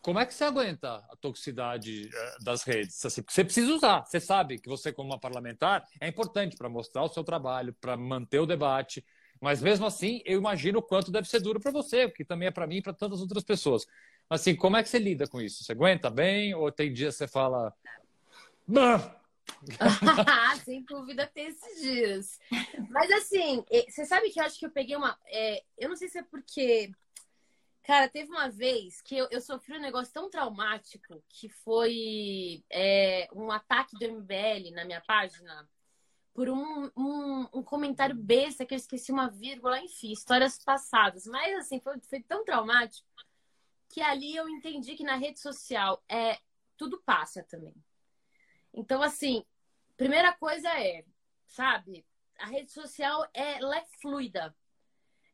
Como 0.00 0.18
é 0.18 0.24
que 0.24 0.32
você 0.32 0.44
aguenta 0.44 1.04
a 1.10 1.16
toxicidade 1.20 2.08
eh, 2.08 2.36
das 2.40 2.62
redes? 2.62 3.04
Assim, 3.04 3.22
você 3.28 3.44
precisa 3.44 3.74
usar. 3.74 4.06
Você 4.06 4.18
sabe 4.18 4.58
que 4.58 4.70
você, 4.70 4.90
como 4.90 5.10
uma 5.10 5.20
parlamentar, 5.20 5.84
é 6.00 6.08
importante 6.08 6.56
para 6.56 6.66
mostrar 6.66 7.02
o 7.02 7.08
seu 7.08 7.22
trabalho, 7.22 7.74
para 7.78 7.94
manter 7.94 8.38
o 8.38 8.46
debate. 8.46 9.04
Mas 9.38 9.60
mesmo 9.60 9.84
assim, 9.84 10.22
eu 10.24 10.38
imagino 10.38 10.78
o 10.78 10.82
quanto 10.82 11.12
deve 11.12 11.28
ser 11.28 11.40
duro 11.40 11.60
para 11.60 11.70
você, 11.70 12.08
que 12.08 12.24
também 12.24 12.48
é 12.48 12.50
para 12.50 12.66
mim 12.66 12.76
e 12.76 12.82
para 12.82 12.94
tantas 12.94 13.20
outras 13.20 13.44
pessoas. 13.44 13.86
Assim, 14.30 14.56
como 14.56 14.78
é 14.78 14.82
que 14.82 14.88
você 14.88 14.98
lida 14.98 15.26
com 15.26 15.42
isso? 15.42 15.62
Você 15.62 15.72
aguenta 15.72 16.08
bem? 16.08 16.54
Ou 16.54 16.72
tem 16.72 16.90
dias 16.90 17.14
que 17.14 17.18
você 17.18 17.28
fala. 17.28 17.74
Sem 20.64 20.82
dúvida 20.84 21.26
tem 21.26 21.46
esses 21.46 21.80
dias. 21.80 22.38
Mas 22.90 23.10
assim, 23.12 23.64
você 23.88 24.04
sabe 24.04 24.30
que 24.30 24.40
eu 24.40 24.44
acho 24.44 24.58
que 24.58 24.66
eu 24.66 24.70
peguei 24.70 24.96
uma. 24.96 25.18
É, 25.26 25.62
eu 25.78 25.88
não 25.88 25.96
sei 25.96 26.08
se 26.08 26.18
é 26.18 26.22
porque. 26.22 26.90
Cara, 27.82 28.08
teve 28.08 28.30
uma 28.30 28.48
vez 28.48 29.02
que 29.02 29.14
eu, 29.14 29.28
eu 29.30 29.42
sofri 29.42 29.76
um 29.76 29.80
negócio 29.80 30.10
tão 30.10 30.30
traumático 30.30 31.22
que 31.28 31.50
foi 31.50 32.64
é, 32.70 33.28
um 33.34 33.50
ataque 33.50 33.94
do 33.98 34.06
MBL 34.06 34.74
na 34.74 34.86
minha 34.86 35.02
página 35.02 35.68
por 36.32 36.48
um, 36.48 36.90
um, 36.96 37.48
um, 37.52 37.62
comentário 37.62 38.16
besta 38.16 38.64
que 38.64 38.72
eu 38.72 38.78
esqueci 38.78 39.12
uma 39.12 39.28
vírgula, 39.28 39.78
enfim, 39.80 40.10
histórias 40.10 40.58
passadas. 40.64 41.26
Mas 41.26 41.58
assim, 41.58 41.78
foi, 41.78 42.00
foi 42.08 42.22
tão 42.22 42.42
traumático 42.42 43.06
que 43.90 44.00
ali 44.00 44.34
eu 44.34 44.48
entendi 44.48 44.96
que 44.96 45.04
na 45.04 45.16
rede 45.16 45.38
social 45.38 46.02
é 46.08 46.38
tudo 46.76 47.00
passa 47.04 47.44
também. 47.44 47.74
Então, 48.74 49.02
assim, 49.02 49.44
primeira 49.96 50.32
coisa 50.32 50.68
é, 50.68 51.04
sabe, 51.46 52.04
a 52.38 52.46
rede 52.46 52.72
social 52.72 53.26
ela 53.32 53.78
é 53.78 53.84
fluida. 54.02 54.54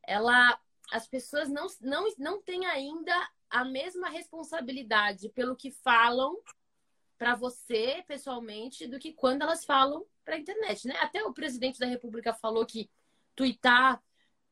Ela, 0.03 0.59
as 0.91 1.07
pessoas 1.07 1.49
não, 1.49 1.67
não, 1.81 2.07
não 2.17 2.41
têm 2.41 2.65
ainda 2.67 3.13
a 3.49 3.65
mesma 3.65 4.09
responsabilidade 4.09 5.29
pelo 5.29 5.55
que 5.55 5.71
falam 5.71 6.39
para 7.17 7.35
você 7.35 8.03
pessoalmente 8.07 8.87
do 8.87 8.97
que 8.97 9.13
quando 9.13 9.41
elas 9.41 9.65
falam 9.65 10.05
para 10.23 10.35
a 10.35 10.39
internet, 10.39 10.87
né? 10.87 10.95
Até 10.99 11.23
o 11.23 11.33
presidente 11.33 11.79
da 11.79 11.85
República 11.85 12.33
falou 12.33 12.65
que 12.65 12.89
twittar 13.35 14.01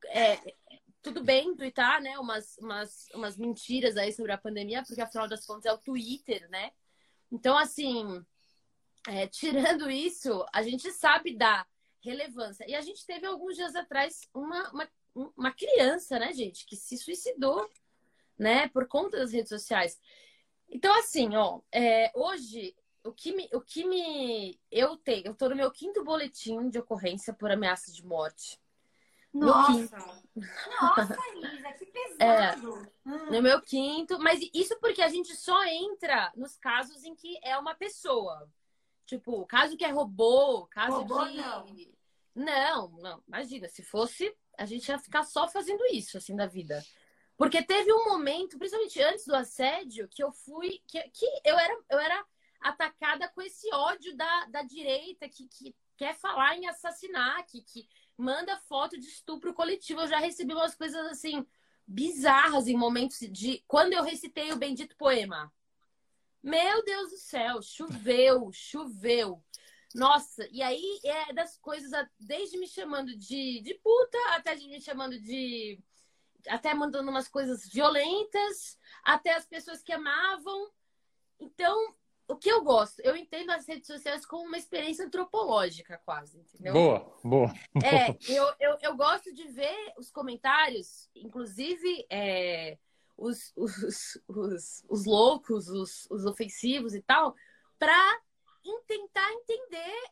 é, 0.08 0.56
tudo 1.02 1.24
bem 1.24 1.56
twittar, 1.56 2.02
né? 2.02 2.18
Umas, 2.20 2.58
umas, 2.58 3.08
umas 3.14 3.38
mentiras 3.38 3.98
aí 3.98 4.12
sobre 4.12 4.32
a 4.32 4.38
pandemia, 4.38 4.84
porque 4.84 5.02
afinal 5.02 5.28
das 5.28 5.46
contas 5.46 5.66
é 5.66 5.74
o 5.74 5.78
Twitter, 5.78 6.50
né? 6.50 6.72
Então, 7.32 7.58
assim, 7.58 8.26
é, 9.10 9.28
tirando 9.28 9.90
isso, 9.90 10.46
a 10.54 10.62
gente 10.62 10.92
sabe 10.92 11.36
da 11.36 11.66
relevância. 12.02 12.66
E 12.68 12.76
a 12.76 12.82
gente 12.82 13.06
teve 13.06 13.26
alguns 13.26 13.56
dias 13.56 13.76
atrás 13.76 14.28
uma, 14.34 14.70
uma, 14.72 14.90
uma 15.36 15.52
criança, 15.52 16.20
né, 16.20 16.32
gente, 16.34 16.66
que 16.66 16.76
se 16.76 16.98
suicidou, 16.98 17.70
né, 18.38 18.70
por 18.70 18.88
conta 18.88 19.18
das 19.18 19.34
redes 19.34 19.50
sociais. 19.50 20.00
Então, 20.70 20.94
assim, 21.00 21.36
ó, 21.36 21.62
é, 21.72 22.12
hoje 22.16 22.76
o 23.04 23.12
que 23.12 23.34
me, 23.34 23.50
o 23.54 23.62
que 23.62 23.86
me 23.86 24.60
eu 24.72 24.96
tenho, 24.98 25.28
eu 25.28 25.36
tô 25.36 25.50
no 25.50 25.56
meu 25.56 25.72
quinto 25.72 26.04
boletim 26.04 26.70
de 26.70 26.80
ocorrência 26.80 27.34
por 27.34 27.52
ameaça 27.52 27.92
de 27.92 28.06
morte. 28.06 28.60
Nossa! 29.34 29.98
Nossa, 30.36 31.18
Elisa, 31.34 31.72
que 31.74 31.86
pesado! 32.18 32.92
É, 33.06 33.10
hum. 33.10 33.32
No 33.32 33.42
meu 33.42 33.62
quinto, 33.62 34.20
mas 34.20 34.40
isso 34.54 34.78
porque 34.80 35.02
a 35.02 35.10
gente 35.10 35.36
só 35.36 35.64
entra 35.66 36.32
nos 36.36 36.58
casos 36.58 37.04
em 37.04 37.16
que 37.16 37.40
é 37.44 37.58
uma 37.58 37.76
pessoa. 37.76 38.50
Tipo, 39.10 39.44
caso 39.48 39.76
que 39.76 39.84
é 39.84 39.90
robô, 39.90 40.68
caso 40.68 40.98
robô, 40.98 41.26
de. 41.26 41.38
Não. 41.38 41.66
não, 42.36 42.90
não. 43.00 43.24
Imagina, 43.28 43.68
se 43.68 43.82
fosse, 43.82 44.32
a 44.56 44.68
gente 44.68 44.88
ia 44.88 45.00
ficar 45.00 45.24
só 45.24 45.48
fazendo 45.48 45.84
isso, 45.92 46.16
assim, 46.16 46.36
da 46.36 46.46
vida. 46.46 46.80
Porque 47.36 47.64
teve 47.64 47.92
um 47.92 48.06
momento, 48.06 48.60
principalmente 48.60 49.02
antes 49.02 49.26
do 49.26 49.36
assédio, 49.36 50.08
que 50.10 50.24
eu 50.24 50.32
fui. 50.32 50.80
que, 50.86 51.02
que 51.10 51.26
eu, 51.44 51.58
era, 51.58 51.80
eu 51.90 51.98
era 51.98 52.24
atacada 52.62 53.28
com 53.30 53.42
esse 53.42 53.68
ódio 53.74 54.16
da, 54.16 54.46
da 54.46 54.62
direita 54.62 55.28
que, 55.28 55.48
que 55.48 55.76
quer 55.98 56.14
falar 56.14 56.56
em 56.56 56.68
assassinar, 56.68 57.44
que, 57.48 57.64
que 57.64 57.90
manda 58.16 58.58
foto 58.58 58.96
de 58.96 59.08
estupro 59.08 59.56
coletivo. 59.56 60.02
Eu 60.02 60.08
já 60.08 60.20
recebi 60.20 60.54
umas 60.54 60.76
coisas 60.76 61.04
assim 61.08 61.44
bizarras 61.88 62.68
em 62.68 62.78
momentos 62.78 63.18
de 63.32 63.64
quando 63.68 63.94
eu 63.94 64.04
recitei 64.04 64.52
o 64.52 64.60
bendito 64.60 64.96
poema. 64.96 65.52
Meu 66.42 66.84
Deus 66.84 67.12
do 67.12 67.18
céu, 67.18 67.62
choveu, 67.62 68.50
choveu. 68.54 69.44
Nossa, 69.94 70.48
e 70.52 70.62
aí 70.62 71.00
é 71.04 71.34
das 71.34 71.58
coisas, 71.58 71.92
desde 72.20 72.58
me 72.58 72.68
chamando 72.68 73.16
de, 73.18 73.62
de 73.62 73.74
puta, 73.76 74.18
até 74.30 74.56
de 74.56 74.68
me 74.68 74.82
chamando 74.82 75.20
de. 75.20 75.80
Até 76.48 76.74
mandando 76.74 77.10
umas 77.10 77.28
coisas 77.28 77.68
violentas, 77.68 78.78
até 79.04 79.34
as 79.34 79.46
pessoas 79.46 79.84
que 79.84 79.92
amavam. 79.92 80.72
Então, 81.40 81.96
o 82.30 82.36
que 82.36 82.50
eu 82.50 82.64
gosto, 82.64 83.00
eu 83.02 83.16
entendo 83.16 83.50
as 83.50 83.68
redes 83.68 83.88
sociais 83.88 84.26
como 84.26 84.46
uma 84.46 84.58
experiência 84.58 85.06
antropológica, 85.06 86.00
quase, 86.06 86.40
entendeu? 86.40 86.74
Boa, 86.74 87.18
boa. 87.24 87.54
É, 87.84 88.16
eu, 88.32 88.54
eu, 88.60 88.78
eu 88.82 88.96
gosto 88.96 89.34
de 89.34 89.48
ver 89.48 89.94
os 89.98 90.12
comentários, 90.12 91.10
inclusive 91.16 92.06
é, 92.10 92.78
os, 93.20 93.52
os, 93.56 94.20
os, 94.28 94.84
os, 94.88 95.06
loucos, 95.06 95.68
os, 95.68 96.08
os 96.10 96.26
ofensivos 96.26 96.94
e 96.94 97.02
tal, 97.02 97.36
para 97.78 98.22
tentar 98.88 99.32
entender 99.34 100.12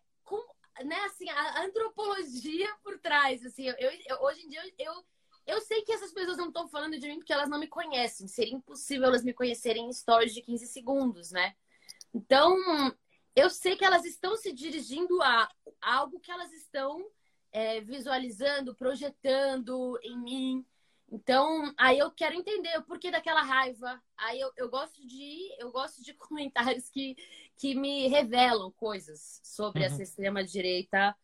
né, 0.84 1.00
assim, 1.06 1.30
a 1.30 1.64
antropologia 1.64 2.68
por 2.84 3.00
trás. 3.00 3.46
Assim, 3.46 3.68
eu, 3.68 3.76
eu 4.08 4.22
hoje 4.22 4.46
em 4.46 4.50
dia 4.50 4.62
eu, 4.78 4.86
eu, 4.86 5.06
eu 5.48 5.62
sei 5.62 5.82
que 5.82 5.92
essas 5.92 6.12
pessoas 6.12 6.38
não 6.38 6.48
estão 6.48 6.68
falando 6.68 7.00
de 7.00 7.08
mim 7.08 7.18
porque 7.18 7.34
elas 7.34 7.50
não 7.50 7.60
me 7.60 7.68
conhecem. 7.68 8.28
Seria 8.28 8.54
impossível 8.54 9.08
elas 9.08 9.24
me 9.24 9.34
conhecerem 9.34 9.88
em 9.88 9.94
stories 9.94 10.34
de 10.34 10.42
15 10.42 10.68
segundos, 10.68 11.32
né? 11.32 11.56
Então, 12.14 12.56
eu 13.36 13.50
sei 13.50 13.76
que 13.76 13.86
elas 13.86 14.06
estão 14.06 14.36
se 14.36 14.52
dirigindo 14.52 15.22
a 15.22 15.50
algo 15.82 16.20
que 16.20 16.32
elas 16.32 16.52
estão 16.52 17.06
é, 17.52 17.82
visualizando, 17.82 18.76
projetando 18.76 19.98
em 20.04 20.18
mim. 20.18 20.66
Então, 21.10 21.74
aí 21.78 21.98
eu 22.00 22.12
quero 22.12 22.36
entender 22.36 22.78
o 22.78 22.84
porquê 22.84 23.10
daquela 23.10 23.42
raiva. 23.42 24.02
Aí 24.18 24.40
eu, 24.40 24.52
eu 24.58 24.70
gosto 24.70 25.06
de 25.08 25.56
eu 25.58 25.72
gosto 25.72 26.04
de 26.04 26.14
comentários 26.16 26.90
que, 26.90 27.16
que 27.56 27.76
me 27.76 28.08
revelam 28.08 28.72
coisas 28.72 29.40
sobre 29.44 29.82
uhum. 29.82 29.86
essa 29.88 30.04
extrema 30.04 30.44
direita. 30.44 31.16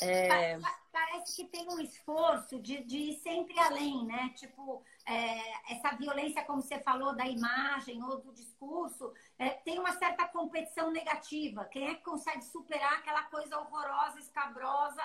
É... 0.00 0.58
Parece 0.92 1.36
que 1.36 1.48
tem 1.48 1.68
um 1.68 1.80
esforço 1.80 2.60
de, 2.60 2.84
de 2.84 2.96
ir 2.96 3.14
sempre 3.14 3.58
além, 3.58 4.04
né? 4.04 4.30
Tipo, 4.36 4.84
é, 5.06 5.72
essa 5.72 5.96
violência, 5.96 6.44
como 6.44 6.62
você 6.62 6.78
falou, 6.80 7.14
da 7.14 7.26
imagem 7.26 8.02
ou 8.02 8.20
do 8.20 8.32
discurso, 8.32 9.12
é, 9.38 9.50
tem 9.50 9.78
uma 9.78 9.92
certa 9.98 10.26
competição 10.28 10.90
negativa. 10.90 11.64
Quem 11.64 11.88
é 11.88 11.94
que 11.94 12.04
consegue 12.04 12.44
superar 12.44 12.94
aquela 12.94 13.24
coisa 13.24 13.58
horrorosa, 13.58 14.20
escabrosa, 14.20 15.02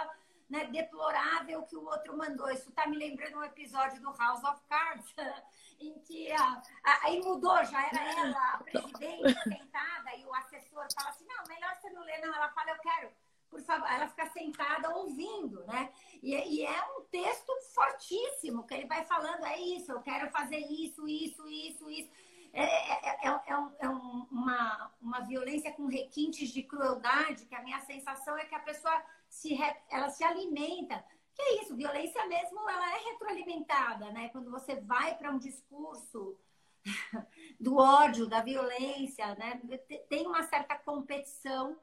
né, 0.50 0.66
deplorável 0.66 1.64
que 1.64 1.76
o 1.76 1.86
outro 1.86 2.18
mandou? 2.18 2.50
Isso 2.52 2.70
está 2.70 2.88
me 2.88 2.98
lembrando 2.98 3.38
um 3.38 3.44
episódio 3.44 4.02
do 4.02 4.14
House 4.14 4.44
of 4.44 4.62
Cards, 4.68 5.14
em 5.80 6.00
que 6.00 6.32
a, 6.32 6.62
a, 6.84 7.06
aí 7.06 7.22
mudou, 7.22 7.64
já 7.66 7.88
era 7.88 8.20
ela, 8.20 8.54
a 8.54 8.58
presidente 8.64 9.44
sentada, 9.44 10.16
e 10.18 10.26
o 10.26 10.34
assessor 10.36 10.88
fala 10.94 11.10
assim: 11.10 11.26
não, 11.26 11.44
melhor 11.48 11.76
você 11.76 11.90
não 11.90 12.04
ler, 12.04 12.20
não. 12.22 12.34
Ela 12.34 12.50
fala, 12.50 12.72
eu 12.72 12.80
quero 12.80 13.12
por 13.56 13.62
favor, 13.62 13.88
ela 13.90 14.08
fica 14.10 14.30
sentada 14.32 14.94
ouvindo, 14.96 15.64
né? 15.66 15.90
E, 16.22 16.34
e, 16.36 16.66
é 16.66 16.84
um 16.98 17.04
texto 17.06 17.54
fortíssimo, 17.74 18.68
que 18.68 18.74
ele 18.74 18.86
vai 18.86 19.06
falando, 19.06 19.46
é 19.46 19.58
isso, 19.58 19.92
eu 19.94 20.02
quero 20.02 20.30
fazer 20.30 20.58
isso, 20.58 21.08
isso, 21.08 21.48
isso, 21.48 21.90
isso. 21.90 22.10
É, 22.52 22.64
é, 22.64 23.28
é, 23.28 23.30
é, 23.30 23.42
é 23.80 23.90
um, 23.90 24.28
uma, 24.32 24.92
uma 25.02 25.20
violência 25.22 25.72
com 25.74 25.88
requintes 25.88 26.50
de 26.50 26.64
crueldade, 26.64 27.46
que 27.46 27.56
a 27.56 27.62
minha 27.62 27.80
sensação 27.82 28.38
é 28.38 28.46
que 28.46 28.56
a 28.56 28.60
pessoa 28.60 29.04
se, 29.36 29.58
ela 29.90 30.10
se 30.10 30.24
alimenta. 30.24 31.04
Que 31.34 31.42
é 31.42 31.62
isso, 31.62 31.76
violência 31.76 32.26
mesmo, 32.28 32.58
ela 32.70 32.96
é 32.96 33.12
retroalimentada, 33.12 34.10
né? 34.12 34.30
Quando 34.30 34.50
você 34.50 34.80
vai 34.80 35.18
para 35.18 35.32
um 35.32 35.38
discurso 35.38 36.40
do 37.60 37.76
ódio, 37.76 38.28
da 38.28 38.42
violência, 38.42 39.36
né? 39.36 39.62
Tem 40.08 40.26
uma 40.26 40.44
certa 40.44 40.78
competição 40.78 41.78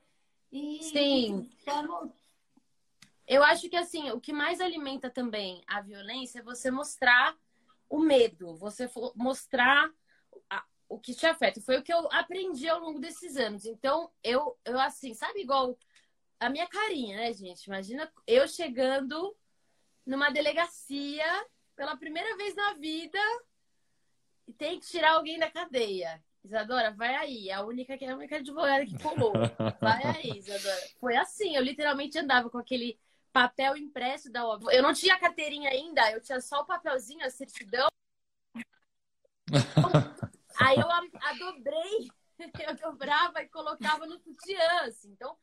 e 0.50 0.82
Sim. 0.82 1.50
Estamos... 1.58 2.10
Eu 3.26 3.44
acho 3.44 3.68
que 3.68 3.76
assim, 3.76 4.10
o 4.10 4.20
que 4.20 4.32
mais 4.32 4.60
alimenta 4.60 5.08
também 5.10 5.62
a 5.66 5.80
violência 5.80 6.40
é 6.40 6.42
você 6.42 6.70
mostrar 6.70 7.36
o 7.88 7.98
medo, 8.00 8.56
você 8.56 8.90
mostrar 9.14 9.90
o 10.88 10.98
que 10.98 11.14
te 11.14 11.26
afeta. 11.26 11.60
Foi 11.60 11.78
o 11.78 11.82
que 11.82 11.92
eu 11.92 12.08
aprendi 12.10 12.68
ao 12.68 12.80
longo 12.80 12.98
desses 12.98 13.36
anos. 13.36 13.64
Então, 13.64 14.10
eu, 14.22 14.58
eu 14.64 14.78
assim, 14.80 15.14
sabe, 15.14 15.40
igual 15.40 15.78
a 16.42 16.50
minha 16.50 16.66
carinha, 16.66 17.16
né, 17.16 17.32
gente? 17.32 17.64
Imagina 17.66 18.12
eu 18.26 18.48
chegando 18.48 19.36
numa 20.04 20.30
delegacia 20.30 21.24
pela 21.76 21.96
primeira 21.96 22.36
vez 22.36 22.54
na 22.56 22.74
vida 22.74 23.18
e 24.48 24.52
tem 24.52 24.80
que 24.80 24.86
tirar 24.86 25.12
alguém 25.12 25.38
da 25.38 25.48
cadeia. 25.48 26.22
Isadora, 26.44 26.90
vai 26.90 27.14
aí. 27.14 27.48
É 27.48 27.54
a 27.54 27.64
única 27.64 27.96
que 27.96 28.04
é 28.04 28.10
a 28.10 28.16
única 28.16 28.36
advogada 28.36 28.84
que 28.84 28.98
colou. 28.98 29.32
Vai 29.80 30.02
aí, 30.16 30.38
Isadora. 30.38 30.82
Foi 30.98 31.16
assim, 31.16 31.54
eu 31.54 31.62
literalmente 31.62 32.18
andava 32.18 32.50
com 32.50 32.58
aquele 32.58 32.98
papel 33.32 33.76
impresso 33.76 34.30
da 34.30 34.44
OAB. 34.44 34.64
Eu 34.72 34.82
não 34.82 34.92
tinha 34.92 35.18
carteirinha 35.18 35.70
ainda, 35.70 36.10
eu 36.10 36.20
tinha 36.20 36.40
só 36.40 36.62
o 36.62 36.66
papelzinho, 36.66 37.24
a 37.24 37.30
certidão. 37.30 37.86
aí 40.58 40.76
eu 40.76 40.90
a, 40.90 40.98
a 40.98 41.32
dobrei, 41.34 42.10
eu 42.66 42.74
dobrava 42.74 43.40
e 43.42 43.48
colocava 43.48 44.06
no 44.06 44.18
sutiã, 44.18 44.80
assim. 44.82 45.12
Então, 45.12 45.36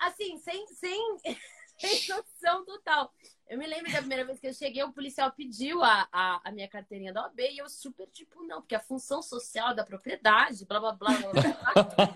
assim, 0.00 0.38
sem, 0.38 0.66
sem, 0.68 1.16
sem 1.78 2.08
noção 2.08 2.64
total. 2.64 3.12
Eu 3.48 3.58
me 3.58 3.66
lembro 3.66 3.90
da 3.92 3.98
primeira 3.98 4.24
vez 4.24 4.38
que 4.38 4.46
eu 4.46 4.54
cheguei, 4.54 4.82
o 4.82 4.92
policial 4.92 5.32
pediu 5.32 5.82
a, 5.82 6.08
a, 6.12 6.40
a 6.44 6.52
minha 6.52 6.68
carteirinha 6.68 7.12
da 7.12 7.22
OAB 7.22 7.40
e 7.40 7.58
eu 7.58 7.68
super, 7.68 8.06
tipo, 8.08 8.42
não, 8.44 8.60
porque 8.60 8.74
a 8.74 8.80
função 8.80 9.22
social 9.22 9.74
da 9.74 9.84
propriedade, 9.84 10.64
blá, 10.64 10.78
blá, 10.78 10.92
blá, 10.92 11.10
blá, 11.18 11.32
blá. 11.32 11.42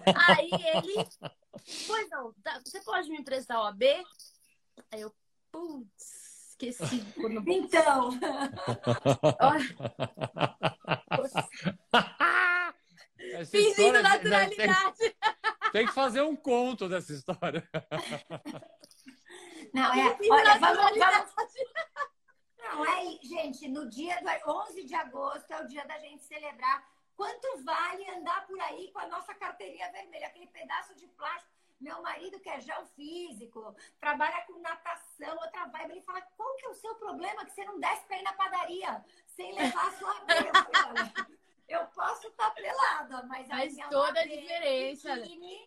Aí 0.28 0.48
ele, 0.74 0.94
pois 1.86 2.08
não, 2.10 2.32
tá, 2.34 2.60
você 2.64 2.80
pode 2.80 3.08
me 3.10 3.18
emprestar 3.18 3.56
a 3.56 3.64
OAB? 3.64 3.82
Aí 4.92 5.00
eu, 5.00 5.12
putz, 5.50 6.24
esqueci. 6.50 7.04
Quando... 7.14 7.42
Então. 7.50 8.10
Fingindo 13.50 14.02
naturalidade. 14.02 15.16
Tem, 15.74 15.86
que 15.88 15.92
fazer 15.92 16.22
um 16.22 16.36
conto 16.36 16.88
dessa 16.88 17.12
história. 17.12 17.68
Não, 19.74 19.92
é. 19.92 20.16
Olha, 20.30 20.56
vamos, 20.60 20.96
vamos. 20.96 21.34
Não, 22.56 22.86
é, 22.86 23.18
gente, 23.20 23.66
no 23.66 23.90
dia 23.90 24.22
do 24.22 24.28
11 24.52 24.84
de 24.84 24.94
agosto 24.94 25.52
é 25.52 25.60
o 25.60 25.66
dia 25.66 25.84
da 25.84 25.98
gente 25.98 26.22
celebrar 26.22 26.88
quanto 27.16 27.64
vale 27.64 28.08
andar 28.10 28.46
por 28.46 28.60
aí 28.60 28.92
com 28.92 29.00
a 29.00 29.08
nossa 29.08 29.34
carteirinha 29.34 29.90
vermelha, 29.90 30.28
aquele 30.28 30.46
pedaço 30.46 30.94
de 30.94 31.08
plástico. 31.08 31.52
Meu 31.80 32.00
marido, 32.02 32.38
que 32.38 32.50
é 32.50 32.60
geofísico, 32.60 33.74
trabalha 34.00 34.44
com 34.46 34.60
natação, 34.60 35.36
outra 35.42 35.66
vibe, 35.66 35.90
ele 35.90 36.02
fala: 36.02 36.22
qual 36.36 36.54
que 36.54 36.66
é 36.66 36.68
o 36.68 36.74
seu 36.74 36.94
problema 36.94 37.44
que 37.44 37.50
você 37.50 37.64
não 37.64 37.80
desce 37.80 38.06
pra 38.06 38.16
ir 38.16 38.22
na 38.22 38.32
padaria 38.34 39.04
sem 39.26 39.52
levar 39.52 39.88
a 39.88 39.92
sua? 39.98 40.14
eu 41.68 41.86
posso 41.86 42.28
estar 42.28 42.50
tá 42.50 42.50
pelada, 42.50 43.22
mas 43.26 43.48
faz 43.48 43.76
toda 43.90 44.20
a 44.20 44.26
diferença. 44.26 45.14
Biquíni, 45.16 45.58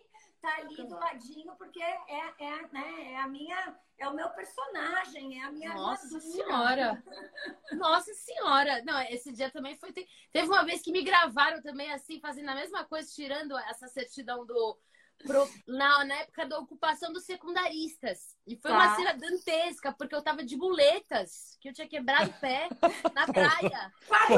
tá 0.42 0.56
ali 0.58 0.76
do 0.76 0.96
ladinho, 0.96 1.56
porque 1.56 1.82
é, 1.82 2.34
é, 2.40 2.68
né, 2.72 3.12
é 3.14 3.18
a 3.18 3.28
minha, 3.28 3.76
é 3.98 4.08
o 4.08 4.14
meu 4.14 4.30
personagem, 4.30 5.40
é 5.40 5.44
a 5.44 5.52
minha 5.52 5.74
Nossa 5.74 6.06
armadura. 6.06 6.32
senhora! 6.32 7.04
Nossa 7.74 8.14
senhora! 8.14 8.84
Não, 8.84 9.02
esse 9.04 9.32
dia 9.32 9.50
também 9.50 9.76
foi. 9.78 9.92
Teve 9.92 10.48
uma 10.48 10.64
vez 10.64 10.82
que 10.82 10.92
me 10.92 11.04
gravaram 11.04 11.62
também 11.62 11.92
assim, 11.92 12.20
fazendo 12.20 12.50
a 12.50 12.56
mesma 12.56 12.86
coisa, 12.86 13.10
tirando 13.14 13.58
essa 13.58 13.88
certidão 13.88 14.46
do 14.46 14.78
pro, 15.26 15.50
na, 15.68 16.06
na 16.06 16.16
época 16.16 16.46
da 16.46 16.60
ocupação 16.60 17.12
dos 17.12 17.24
secundaristas. 17.24 18.36
E 18.46 18.56
foi 18.56 18.72
tá. 18.72 18.78
uma 18.78 18.96
cena 18.96 19.14
dantesca, 19.14 19.92
porque 19.94 20.16
eu 20.16 20.22
tava 20.22 20.44
de 20.44 20.56
muletas, 20.56 21.58
que 21.60 21.70
eu 21.70 21.74
tinha 21.74 21.88
quebrado 21.88 22.30
o 22.30 22.40
pé 22.40 22.70
na 23.14 23.26
praia. 23.32 23.92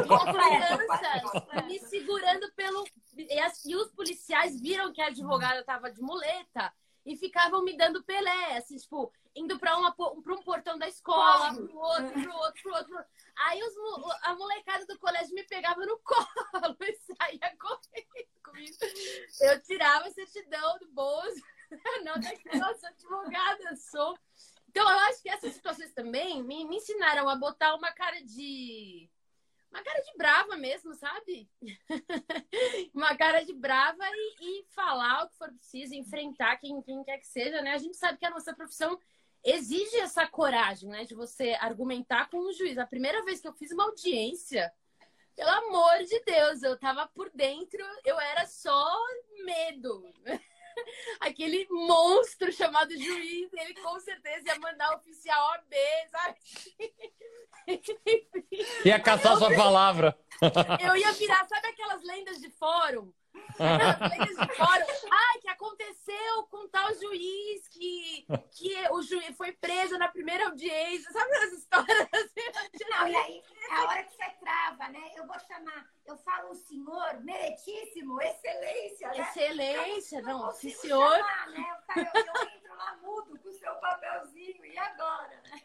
com 0.06 0.18
crianças 0.32 1.66
me 1.66 1.78
segurando 1.80 2.50
pelo. 2.52 2.84
E, 3.16 3.38
as, 3.40 3.64
e 3.64 3.76
os 3.76 3.90
policiais 3.92 4.60
viram 4.60 4.92
que 4.92 5.00
a 5.00 5.06
advogada 5.06 5.62
tava 5.64 5.90
de 5.90 6.00
muleta 6.00 6.72
e 7.04 7.16
ficavam 7.16 7.64
me 7.64 7.76
dando 7.76 8.02
pelé, 8.04 8.56
assim, 8.56 8.76
tipo, 8.76 9.12
indo 9.34 9.58
para 9.58 9.76
para 9.92 10.34
um 10.34 10.42
portão 10.42 10.78
da 10.78 10.88
escola, 10.88 11.54
pro 11.54 11.76
outro, 11.76 12.12
pro 12.12 12.36
outro, 12.36 12.62
pro 12.62 12.74
outro. 12.74 13.04
Aí 13.36 13.62
os, 13.62 13.74
a 14.22 14.34
molecada 14.34 14.86
do 14.86 14.98
colégio 14.98 15.34
me 15.34 15.44
pegava 15.44 15.84
no 15.86 15.98
colo 16.04 16.76
e 16.80 16.94
saía 16.94 17.56
correndo 17.58 18.40
comigo. 18.42 18.76
Eu 19.40 19.62
tirava 19.62 20.06
a 20.06 20.12
certidão 20.12 20.78
do 20.78 20.88
bolso. 20.88 21.42
Não, 22.04 22.18
daqui, 22.18 22.58
nossa, 22.58 22.88
advogada 22.88 23.76
sou. 23.76 24.18
Então, 24.68 24.88
eu 24.88 24.98
acho 25.00 25.22
que 25.22 25.28
essas 25.28 25.52
situações 25.54 25.92
também 25.92 26.42
me, 26.42 26.64
me 26.64 26.76
ensinaram 26.76 27.28
a 27.28 27.36
botar 27.36 27.74
uma 27.74 27.92
cara 27.92 28.22
de 28.22 29.08
uma 29.70 29.82
cara 29.84 30.00
de 30.00 30.16
brava 30.16 30.56
mesmo, 30.56 30.94
sabe? 30.94 31.48
uma 32.92 33.16
cara 33.16 33.44
de 33.44 33.52
brava 33.52 34.04
e, 34.04 34.34
e, 34.40 34.64
falar 34.74 35.24
o 35.24 35.28
que 35.28 35.36
for 35.36 35.48
preciso, 35.52 35.94
enfrentar 35.94 36.56
quem, 36.56 36.82
quem 36.82 37.04
quer 37.04 37.18
que 37.18 37.26
seja, 37.26 37.62
né? 37.62 37.72
A 37.72 37.78
gente 37.78 37.96
sabe 37.96 38.18
que 38.18 38.26
a 38.26 38.30
nossa 38.30 38.54
profissão 38.54 38.98
exige 39.44 39.96
essa 39.98 40.26
coragem, 40.26 40.88
né? 40.88 41.04
De 41.04 41.14
você 41.14 41.56
argumentar 41.60 42.28
com 42.30 42.38
o 42.38 42.52
juiz. 42.52 42.78
A 42.78 42.86
primeira 42.86 43.24
vez 43.24 43.40
que 43.40 43.48
eu 43.48 43.54
fiz 43.54 43.70
uma 43.70 43.84
audiência, 43.84 44.72
pelo 45.36 45.50
amor 45.50 46.04
de 46.04 46.20
Deus, 46.20 46.62
eu 46.62 46.78
tava 46.78 47.06
por 47.08 47.30
dentro, 47.30 47.82
eu 48.04 48.18
era 48.20 48.46
só 48.46 48.94
medo. 49.44 50.04
Aquele 51.20 51.66
monstro 51.70 52.52
chamado 52.52 52.90
juiz, 52.96 53.52
ele 53.52 53.74
com 53.74 53.98
certeza 54.00 54.48
ia 54.48 54.58
mandar 54.58 54.96
oficial 54.96 55.52
AB, 55.54 55.76
sabe? 56.10 56.38
Ia 58.84 58.98
caçar 58.98 59.36
sua 59.36 59.54
palavra. 59.54 60.18
Eu 60.82 60.96
ia 60.96 61.12
virar, 61.12 61.46
sabe 61.46 61.68
aquelas 61.68 62.02
lendas 62.02 62.40
de 62.40 62.50
fórum? 62.50 63.12
Ai, 63.58 65.38
que 65.40 65.48
aconteceu 65.48 66.42
com 66.50 66.66
tal 66.68 66.92
juiz 66.94 67.68
que, 68.52 68.88
o 68.90 69.02
juiz 69.02 69.36
foi 69.36 69.52
preso 69.52 69.98
na 69.98 70.08
primeira 70.08 70.46
audiência. 70.46 71.10
Sabe 71.12 71.36
as 71.36 71.52
histórias 71.52 72.08
assim? 72.12 72.88
Não, 72.90 73.08
e 73.08 73.16
aí, 73.16 73.42
é 73.68 73.74
a 73.74 73.84
hora 73.86 74.04
que 74.04 74.14
você 74.14 74.30
trava, 74.40 74.88
né? 74.88 75.12
Eu 75.16 75.26
vou 75.26 75.38
chamar, 75.40 75.90
eu 76.06 76.16
falo 76.18 76.50
o 76.50 76.54
senhor, 76.54 77.20
meritíssimo, 77.22 78.20
excelência. 78.20 79.08
Né? 79.08 79.20
Excelência, 79.20 80.22
não, 80.22 80.40
não 80.40 80.52
senhor. 80.52 81.16
Chamar, 81.16 81.50
né? 81.50 81.78
eu, 81.96 82.02
eu 82.02 82.56
entro 82.56 82.76
lá 82.76 82.96
mudo 83.02 83.38
com 83.38 83.48
o 83.48 83.52
seu 83.52 83.74
papelzinho, 83.76 84.64
e 84.64 84.78
agora, 84.78 85.40
né? 85.42 85.62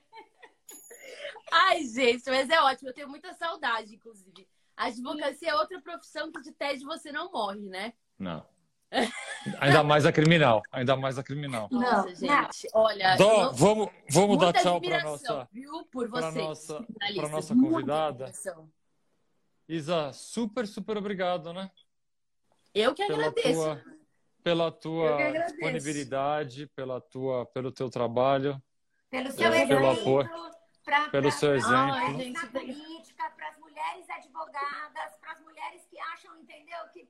Ai, 1.52 1.84
gente, 1.84 2.30
mas 2.30 2.50
é 2.50 2.60
ótimo. 2.62 2.90
Eu 2.90 2.94
tenho 2.94 3.10
muita 3.10 3.34
saudade, 3.34 3.96
inclusive. 3.96 4.48
A 4.76 4.88
advocacia 4.88 5.52
é 5.52 5.56
outra 5.56 5.80
profissão 5.82 6.32
que 6.32 6.42
de 6.42 6.52
teste 6.52 6.84
você 6.84 7.12
não 7.12 7.32
morre, 7.32 7.70
né? 7.70 7.94
Não. 8.20 8.46
Ainda 9.60 9.84
mais 9.84 10.06
a 10.06 10.12
criminal. 10.12 10.64
Ainda 10.72 10.96
mais 10.96 11.18
a 11.18 11.24
criminal. 11.24 11.68
Nossa, 11.72 12.04
não, 12.04 12.16
gente. 12.16 12.68
Olha. 12.74 13.16
Dó. 13.16 13.52
Vamos, 13.52 13.90
vamos 14.10 14.40
dar 14.40 14.54
tchau 14.54 14.82
para 14.82 15.04
nossa. 15.04 15.48
Viu? 15.52 15.86
Por 15.92 16.08
você. 16.10 16.22
Para 16.22 16.32
nossa, 16.32 16.86
pra 17.16 17.30
nossa 17.30 17.56
convidada. 17.56 18.32
Isa, 19.68 20.12
super, 20.14 20.68
super 20.68 20.98
obrigado, 20.98 21.54
né? 21.54 21.70
Eu 22.74 22.94
que 22.94 23.06
pela 23.06 23.28
agradeço. 23.28 23.54
Tua, 23.54 23.84
pela 24.44 24.72
tua 24.72 25.32
disponibilidade, 25.32 26.68
pela 26.68 27.02
tua, 27.02 27.46
pelo 27.48 27.72
teu 27.72 27.90
trabalho. 27.90 28.62
Pelo 29.10 29.32
seu 29.32 29.54
é, 29.54 29.66
pelo 29.66 29.90
apoio. 29.90 30.30
Pra, 30.84 31.10
pelo 31.10 31.30
pra, 31.30 31.32
seu 31.32 31.56
exemplo. 31.56 31.94
Ai, 31.94 32.16
gente, 32.16 32.46
política, 32.48 33.30
para 33.36 33.50
as 33.50 33.58
mulheres 33.58 34.08
advogadas, 34.08 35.18
para 35.20 35.32
as 35.32 35.42
mulheres 35.42 35.82
que 35.90 36.00
acham, 36.00 36.38
entendeu, 36.40 36.78
que 36.94 37.10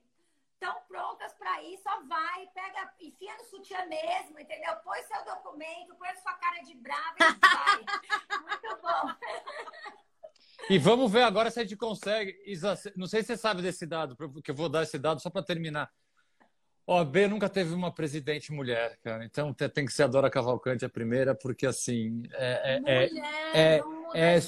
estão 0.56 0.74
prontas 0.88 1.32
para 1.34 1.62
ir, 1.62 1.78
só 1.78 2.02
vai, 2.06 2.46
pega, 2.54 2.92
enfia 3.00 3.36
no 3.36 3.44
sutiã 3.44 3.86
mesmo, 3.86 4.40
entendeu? 4.40 4.74
Põe 4.82 5.02
seu 5.02 5.24
documento, 5.24 5.94
põe 5.96 6.08
sua 6.16 6.32
cara 6.34 6.62
de 6.62 6.74
brava 6.74 7.16
e 7.20 7.46
vai. 7.46 7.84
Muito 8.40 8.82
bom. 8.82 9.14
E 10.68 10.78
vamos 10.78 11.12
ver 11.12 11.22
agora 11.22 11.50
se 11.50 11.60
a 11.60 11.62
gente 11.62 11.76
consegue. 11.76 12.34
Não 12.96 13.06
sei 13.06 13.20
se 13.22 13.28
você 13.28 13.36
sabe 13.36 13.62
desse 13.62 13.86
dado, 13.86 14.16
porque 14.16 14.50
eu 14.50 14.54
vou 14.54 14.68
dar 14.68 14.82
esse 14.82 14.98
dado 14.98 15.20
só 15.20 15.30
para 15.30 15.42
terminar. 15.42 15.90
OAB 16.86 17.28
nunca 17.28 17.48
teve 17.48 17.74
uma 17.74 17.92
presidente 17.92 18.52
mulher, 18.52 18.96
cara. 19.02 19.24
Então 19.24 19.52
tem 19.52 19.84
que 19.84 19.92
ser 19.92 20.04
a 20.04 20.06
Dora 20.06 20.30
Cavalcante 20.30 20.84
a 20.84 20.88
primeira, 20.88 21.34
porque 21.34 21.66
assim 21.66 22.22
é, 22.32 22.80
é, 22.86 23.76
é, 23.76 23.80
é, 24.16 24.38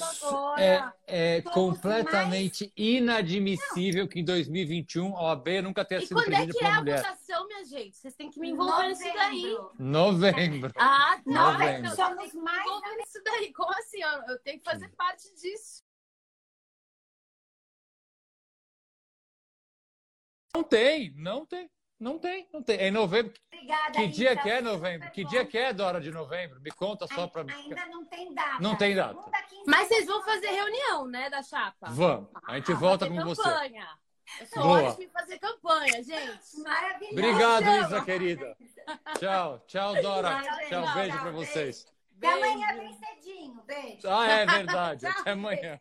é, 0.57 1.37
é 1.37 1.41
completamente 1.43 2.73
inadmissível 2.75 4.07
que 4.07 4.19
em 4.19 4.25
2021 4.25 5.15
a 5.15 5.23
OAB 5.25 5.47
nunca 5.61 5.85
tenha 5.85 6.01
sido 6.01 6.23
presidente 6.23 6.53
por 6.53 6.63
mulher. 6.63 6.79
E 6.79 6.83
quando 6.83 6.87
é 6.87 6.93
que 6.93 6.95
é 6.95 7.03
a 7.03 7.03
votação, 7.03 7.47
minha 7.47 7.65
gente? 7.65 7.97
Vocês 7.97 8.15
têm 8.15 8.31
que 8.31 8.39
me 8.39 8.49
envolver 8.49 8.87
nisso 8.87 9.03
daí. 9.03 9.57
Novembro. 9.77 10.73
Ah, 10.75 11.21
tá. 11.23 11.31
Novembro. 11.31 11.95
Somos 11.95 12.33
mais 12.33 12.65
envolver 12.65 12.95
nisso 12.97 13.21
daí. 13.23 13.53
Como 13.53 13.71
assim? 13.71 13.99
Eu 14.27 14.39
tenho 14.39 14.57
que 14.57 14.65
fazer 14.65 14.89
parte 14.89 15.23
disso. 15.35 15.83
Não 20.55 20.63
tem, 20.63 21.13
não 21.15 21.45
tem. 21.45 21.69
Não 21.99 22.17
tem, 22.17 22.47
não 22.53 22.63
tem. 22.63 22.77
É 22.77 22.87
em 22.87 22.91
novembro. 22.91 23.33
Obrigada, 23.51 23.91
que 23.91 24.07
dia 24.07 24.35
que 24.37 24.49
é 24.49 24.61
novembro? 24.61 25.11
Que 25.11 25.25
dia 25.25 25.45
que 25.45 25.57
é, 25.57 25.73
Dora, 25.73 25.99
de 25.99 26.11
novembro? 26.11 26.61
Me 26.61 26.71
conta 26.71 27.05
só 27.07 27.27
para 27.27 27.43
mim. 27.43 27.51
Ainda 27.51 27.85
não 27.87 28.05
tem 28.05 28.33
data. 28.33 28.63
Não 28.63 28.75
tem 28.77 28.95
data. 28.95 29.19
Mas 29.67 29.87
vocês 29.89 30.05
vão 30.05 30.23
fazer 30.23 30.47
reunião, 30.47 31.07
né, 31.07 31.29
da 31.29 31.43
chapa? 31.43 31.89
Vamos. 31.89 32.29
A 32.47 32.55
gente 32.55 32.71
ah, 32.71 32.75
volta 32.75 33.05
com 33.05 33.17
campanha. 33.17 33.35
você. 33.35 34.39
Eu 34.39 34.45
sou 34.45 34.63
Boa. 34.63 34.83
ótima 34.83 35.03
em 35.03 35.09
fazer 35.09 35.39
campanha, 35.39 36.03
gente. 36.03 36.59
Maravilhoso. 36.63 37.13
Obrigado, 37.13 37.85
Isa, 37.85 38.01
querida. 38.05 38.57
Tchau, 39.19 39.63
tchau, 39.67 40.01
Dora. 40.01 40.41
Tchau, 40.41 40.57
tchau 40.69 40.93
beijo 40.93 41.19
para 41.19 41.31
vocês. 41.31 41.85
Até 42.17 42.33
amanhã 42.33 42.77
bem 42.77 42.93
cedinho. 42.93 43.61
Beijo. 43.65 44.07
Ah, 44.07 44.27
é 44.27 44.45
verdade. 44.45 45.05
Até 45.05 45.31
amanhã. 45.31 45.79